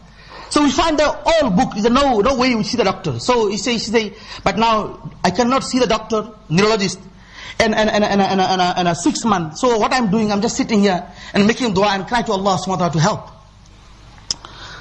So 0.51 0.61
we 0.61 0.69
find 0.69 0.99
that 0.99 1.23
all 1.25 1.49
book 1.49 1.75
is 1.75 1.85
no, 1.85 2.19
no 2.19 2.37
way 2.37 2.53
we 2.53 2.61
see 2.61 2.77
the 2.77 2.83
doctor. 2.83 3.17
So 3.17 3.47
he 3.49 3.57
say, 3.57 3.73
he 3.73 3.79
say, 3.79 4.13
but 4.43 4.59
now 4.59 5.11
I 5.23 5.31
cannot 5.31 5.63
see 5.63 5.79
the 5.79 5.87
doctor, 5.87 6.29
neurologist, 6.49 6.99
and, 7.59 7.73
and, 7.75 7.89
and, 7.89 8.03
and, 8.03 8.21
and, 8.21 8.41
and, 8.41 8.61
and, 8.61 8.87
a 8.87 8.95
six 8.95 9.23
month. 9.25 9.57
So 9.57 9.77
what 9.77 9.93
I'm 9.93 10.09
doing, 10.09 10.31
I'm 10.31 10.41
just 10.41 10.57
sitting 10.57 10.81
here 10.81 11.05
and 11.33 11.47
making 11.47 11.73
dua 11.73 11.89
and 11.89 12.07
crying 12.07 12.25
to 12.25 12.31
Allah 12.33 12.57
subhanahu 12.57 12.91
to 12.93 12.99
help. 12.99 13.29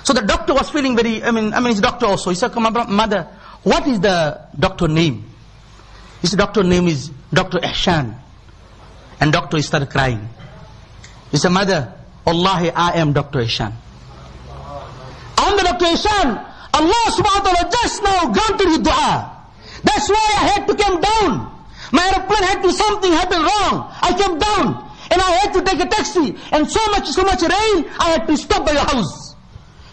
So 0.04 0.12
the 0.12 0.22
doctor 0.22 0.54
was 0.54 0.70
feeling 0.70 0.96
very, 0.96 1.22
I 1.22 1.30
mean, 1.30 1.52
I 1.54 1.60
mean, 1.60 1.68
he's 1.70 1.78
a 1.78 1.82
doctor 1.82 2.06
also. 2.06 2.30
He 2.30 2.36
said, 2.36 2.50
"Come 2.52 2.66
on, 2.66 2.92
mother, 2.92 3.28
what 3.62 3.86
is 3.86 4.00
the 4.00 4.40
doctor 4.58 4.88
name? 4.88 5.24
His 6.20 6.32
doctor 6.32 6.62
name 6.62 6.88
is 6.88 7.10
Dr. 7.32 7.58
Ihsan. 7.58 8.14
And 9.20 9.32
doctor 9.32 9.60
started 9.62 9.90
crying. 9.90 10.28
He 11.30 11.36
said, 11.36 11.50
mother, 11.50 11.92
Allah, 12.26 12.70
I 12.74 12.98
am 12.98 13.12
Dr. 13.12 13.40
Ihsan. 13.40 13.72
I'm 15.38 15.56
the 15.56 15.62
Dr. 15.62 15.86
Ihsan. 15.86 16.48
Allah 16.74 17.04
subhanahu 17.10 17.44
wa 17.44 17.52
ta'ala 17.52 17.70
just 17.70 18.02
now 18.02 18.32
granted 18.32 18.68
you 18.68 18.78
dua. 18.82 19.30
That's 19.84 20.08
why 20.08 20.26
I 20.38 20.44
had 20.54 20.66
to 20.66 20.74
come 20.74 21.00
down. 21.00 21.51
My 21.92 22.04
aeroplane 22.08 22.42
had 22.42 22.62
to, 22.62 22.72
something 22.72 23.12
happened 23.12 23.42
wrong. 23.42 23.92
I 24.00 24.12
came 24.16 24.38
down. 24.38 24.90
And 25.10 25.20
I 25.20 25.30
had 25.42 25.52
to 25.52 25.62
take 25.62 25.78
a 25.78 25.86
taxi. 25.86 26.34
And 26.50 26.68
so 26.68 26.80
much, 26.90 27.08
so 27.08 27.22
much 27.22 27.42
rain, 27.42 27.84
I 28.00 28.16
had 28.16 28.26
to 28.26 28.36
stop 28.36 28.64
by 28.64 28.72
your 28.72 28.84
house. 28.84 29.36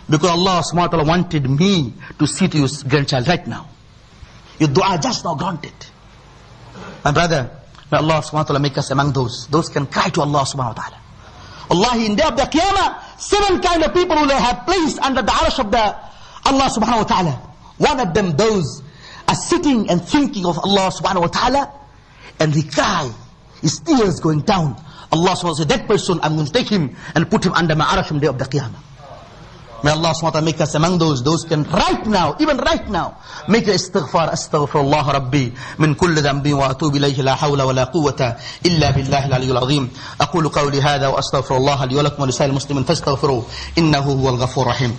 Because 0.09 0.29
Allah 0.29 0.63
subhanahu 0.63 1.05
wanted 1.05 1.49
me 1.49 1.93
to 2.17 2.25
see 2.25 2.47
to 2.47 2.57
your 2.57 2.69
grandchild 2.87 3.27
right 3.27 3.45
now. 3.45 3.67
Your 4.59 4.69
dua 4.69 4.97
just 5.01 5.25
now 5.25 5.35
granted. 5.35 5.73
My 7.03 7.11
brother, 7.11 7.51
may 7.91 7.97
Allah 7.97 8.21
subhanahu 8.23 8.33
wa 8.33 8.43
ta'ala 8.43 8.59
make 8.59 8.77
us 8.77 8.91
among 8.91 9.11
those. 9.11 9.47
Those 9.47 9.67
can 9.69 9.85
cry 9.85 10.09
to 10.09 10.21
Allah 10.21 10.43
subhanahu 10.43 10.75
wa 10.75 10.81
ta'ala. 10.81 10.97
Wallahi, 11.69 12.05
in 12.07 12.15
day 12.15 12.23
of 12.23 12.35
the 12.35 12.43
Qiyamah, 12.43 13.19
seven 13.19 13.61
kind 13.61 13.83
of 13.83 13.93
people 13.93 14.15
will 14.15 14.29
have 14.29 14.65
placed 14.65 14.99
under 14.99 15.21
the 15.21 15.31
arsh 15.31 15.59
of 15.59 15.69
the 15.69 15.95
Allah 16.49 16.69
subhanahu 16.71 16.97
wa 16.97 17.03
ta'ala. 17.03 17.31
One 17.77 17.99
of 17.99 18.13
them, 18.13 18.35
those 18.35 18.81
are 19.27 19.35
sitting 19.35 19.89
and 19.89 20.01
thinking 20.01 20.45
of 20.45 20.57
Allah 20.59 20.91
subhanahu 20.91 21.21
wa 21.21 21.27
ta'ala, 21.27 21.78
and 22.39 22.53
the 22.53 22.63
cry, 22.63 23.11
is 23.61 23.79
tears 23.79 24.19
going 24.19 24.41
down. 24.41 24.75
Allah 25.11 25.31
SWT, 25.35 25.55
said, 25.57 25.69
that 25.69 25.87
person, 25.87 26.19
I'm 26.21 26.35
going 26.35 26.45
to 26.45 26.53
take 26.53 26.69
him 26.69 26.95
and 27.15 27.29
put 27.29 27.45
him 27.45 27.53
under 27.53 27.75
my 27.75 27.85
arash 27.85 28.11
on 28.11 28.17
the 28.17 28.21
day 28.21 28.27
of 28.27 28.37
the 28.37 28.45
Qiyamah. 28.45 28.85
May 29.81 29.91
Allah 29.91 30.13
SWT 30.13 30.43
make 30.43 30.59
us 30.59 30.75
among 30.75 30.97
those, 30.97 31.23
those 31.23 31.45
can 31.45 31.63
right 31.63 32.05
now, 32.05 32.35
even 32.39 32.57
right 32.57 32.87
now, 32.89 33.17
make 33.47 33.65
the 33.65 33.71
istighfar, 33.71 34.29
astaghfirullah 34.29 35.13
rabbi, 35.13 35.49
min 35.79 35.95
kulli 35.95 36.19
dhanbi 36.19 36.53
wa 36.53 36.67
atubu 36.73 36.99
ilayhi 36.99 37.23
la 37.23 37.35
hawla 37.35 37.65
wa 37.65 37.71
la 37.71 37.85
quwwata 37.85 38.37
illa 38.65 38.91
billahi 38.91 39.31
al-aliyyil 39.31 39.63
azim. 39.63 39.89
Aqulu 40.19 40.51
qawli 40.51 40.81
hadha 40.81 41.11
wa 41.11 41.19
astaghfirullah 41.19 41.87
li 41.89 41.95
wa 41.95 42.03
lakum 42.03 42.19
wa 42.19 42.27
lisa'il 42.27 42.51
muslimin 42.51 42.83
fastaghfiruh, 42.83 43.45
innahu 43.77 44.19
huwal 44.19 44.37
ghafur 44.37 44.65
rahim. 44.65 44.91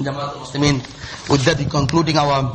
Jamaat 0.00 0.36
al-Muslimin, 0.36 0.80
with 1.30 1.44
that 1.44 1.58
we 1.58 1.64
concluding 1.64 2.18
our 2.18 2.54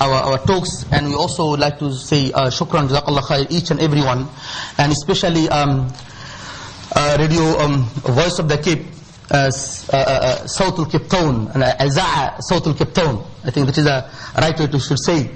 our, 0.00 0.14
our 0.14 0.38
talks 0.46 0.84
and 0.92 1.08
we 1.08 1.14
also 1.14 1.50
would 1.50 1.60
like 1.60 1.78
to 1.78 1.92
say 1.92 2.32
uh, 2.32 2.50
shukran 2.50 2.88
jazakallah 2.88 3.22
khair 3.22 3.46
each 3.50 3.70
and 3.70 3.80
everyone 3.80 4.26
and 4.78 4.92
especially 4.92 5.48
um, 5.48 5.92
uh, 6.96 7.16
radio 7.18 7.58
um, 7.60 7.84
voice 8.14 8.38
of 8.38 8.48
the 8.48 8.58
Cape 8.58 8.86
uh, 9.30 9.50
uh, 9.92 10.46
صوت 10.46 10.78
الكبتون 10.80 11.48
إذاعة 11.80 12.40
صوت 12.40 12.66
الكبتون 12.68 13.24
I 13.44 13.50
think 13.50 13.66
that 13.66 13.78
is 13.78 13.86
a 13.86 14.10
right 14.40 14.58
way 14.58 14.66
to 14.66 14.78
should 14.80 14.98
say 14.98 15.30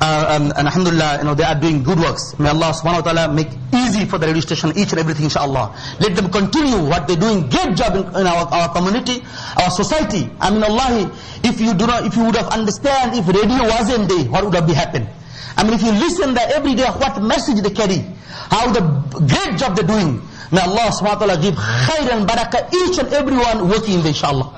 uh, 0.00 0.26
um, 0.32 0.52
and 0.56 0.66
alhamdulillah 0.66 1.18
you 1.18 1.24
know 1.24 1.34
they 1.34 1.44
are 1.44 1.54
doing 1.54 1.82
good 1.82 1.98
works. 1.98 2.38
May 2.38 2.48
Allah 2.48 2.72
subhanahu 2.72 3.04
wa 3.04 3.12
ta'ala 3.12 3.32
make 3.32 3.48
easy 3.74 4.06
for 4.06 4.16
the 4.18 4.26
radio 4.26 4.40
station 4.40 4.72
each 4.76 4.92
and 4.92 4.98
everything 5.00 5.24
inshallah. 5.24 5.76
Let 6.00 6.16
them 6.16 6.30
continue 6.30 6.80
what 6.88 7.06
they're 7.06 7.20
doing. 7.20 7.48
Great 7.50 7.76
job 7.76 7.96
in, 7.96 8.04
in 8.16 8.26
our, 8.26 8.48
our 8.48 8.72
community 8.72 9.22
our 9.60 9.70
society. 9.70 10.30
I 10.40 10.50
mean 10.50 10.62
Allah 10.64 11.12
if 11.44 11.60
you 11.60 11.74
do 11.74 11.86
not 11.86 12.06
if 12.06 12.16
you 12.16 12.24
would 12.24 12.36
have 12.36 12.48
understand 12.48 13.12
if 13.14 13.28
radio 13.28 13.60
wasn't 13.68 14.08
there 14.08 14.24
what 14.32 14.44
would 14.44 14.54
have 14.54 14.66
be 14.66 14.72
happened? 14.72 15.08
I 15.56 15.64
mean 15.64 15.74
if 15.74 15.82
you 15.82 15.92
listen 15.92 16.32
there 16.32 16.48
every 16.54 16.74
day 16.74 16.84
what 16.96 17.20
message 17.22 17.60
they 17.60 17.70
carry? 17.70 18.00
How 18.48 18.72
the 18.72 18.80
great 19.28 19.58
job 19.58 19.76
they're 19.76 19.86
doing? 19.86 20.22
May 20.50 20.62
Allah 20.64 20.90
subhanahu 20.96 21.20
wa 21.20 21.26
ta'ala 21.28 21.36
give 21.42 21.54
khair 21.54 22.10
and 22.10 22.26
barakah 22.26 22.72
each 22.88 22.98
and 22.98 23.12
everyone 23.12 23.68
working 23.68 23.94
in 23.94 24.02
the 24.02 24.08
inshallah. 24.08 24.48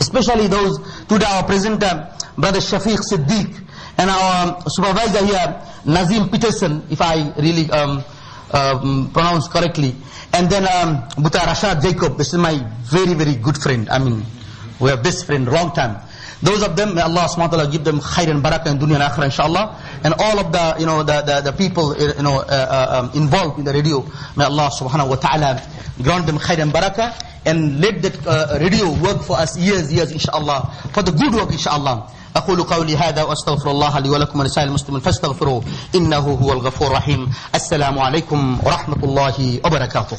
Especially 0.00 0.46
those, 0.46 0.76
today 1.08 1.24
our 1.24 1.44
presenter, 1.44 2.12
Brother 2.36 2.58
Shafiq 2.60 3.00
Siddiq, 3.00 3.65
and 3.98 4.10
our 4.10 4.60
supervisor 4.68 5.24
here, 5.24 5.62
Nazim 5.84 6.28
Peterson, 6.28 6.82
if 6.90 7.00
I 7.00 7.32
really 7.38 7.70
um, 7.70 8.04
um, 8.52 9.10
pronounce 9.12 9.48
correctly. 9.48 9.94
And 10.32 10.50
then 10.50 10.64
um, 10.64 11.08
Buta 11.16 11.40
Rashad 11.40 11.82
Jacob, 11.82 12.18
this 12.18 12.32
is 12.34 12.38
my 12.38 12.58
very, 12.84 13.14
very 13.14 13.36
good 13.36 13.56
friend. 13.56 13.88
I 13.88 13.98
mean, 13.98 14.22
we 14.80 14.90
are 14.90 14.96
best 14.96 15.24
friend, 15.26 15.46
long 15.48 15.72
time. 15.72 15.96
Those 16.42 16.62
of 16.62 16.76
them, 16.76 16.94
may 16.94 17.00
Allah 17.00 17.28
subhanahu 17.32 17.38
wa 17.38 17.56
ta'ala 17.64 17.72
give 17.72 17.84
them 17.84 17.98
khair 17.98 18.28
and 18.28 18.44
barakah 18.44 18.66
in 18.66 18.78
dunya 18.78 19.00
and 19.00 19.04
akhirah 19.08 19.24
inshallah. 19.24 19.80
And 20.04 20.12
all 20.18 20.38
of 20.38 20.52
the, 20.52 20.76
you 20.78 20.84
know, 20.84 21.02
the, 21.02 21.22
the, 21.22 21.50
the 21.50 21.52
people, 21.56 21.96
you 21.96 22.22
know, 22.22 22.40
uh, 22.40 22.44
uh, 22.44 23.08
um, 23.08 23.10
involved 23.20 23.58
in 23.58 23.64
the 23.64 23.72
radio, 23.72 24.04
may 24.36 24.44
Allah 24.44 24.68
subhanahu 24.68 25.08
wa 25.08 25.16
ta'ala 25.16 25.62
grant 26.02 26.26
them 26.26 26.36
khair 26.36 26.58
and 26.60 26.70
barakah 26.72 27.16
and 27.45 27.81
let 27.81 28.01
that 28.01 28.15
uh, 28.27 28.57
radio 28.59 28.91
work 29.01 29.21
for 29.23 29.37
us 29.37 29.57
years, 29.57 29.91
years 29.93 30.11
inshallah, 30.11 30.69
for 30.93 31.03
the 31.03 31.11
good 31.11 31.33
work 31.33 31.51
inshallah. 31.51 32.07
أقول 32.35 32.63
قولي 32.63 32.97
هذا 32.97 33.23
وأستغفر 33.23 33.71
الله 33.71 33.99
لي 33.99 34.09
ولكم 34.09 34.39
ولسائر 34.39 34.67
المسلمين 34.67 35.01
فاستغفروه 35.01 35.63
إنه 35.95 36.17
هو 36.17 36.53
الغفور 36.53 36.87
الرحيم 36.87 37.27
السلام 37.55 37.99
عليكم 37.99 38.57
ورحمة 38.63 39.03
الله 39.03 39.59
وبركاته 39.65 40.17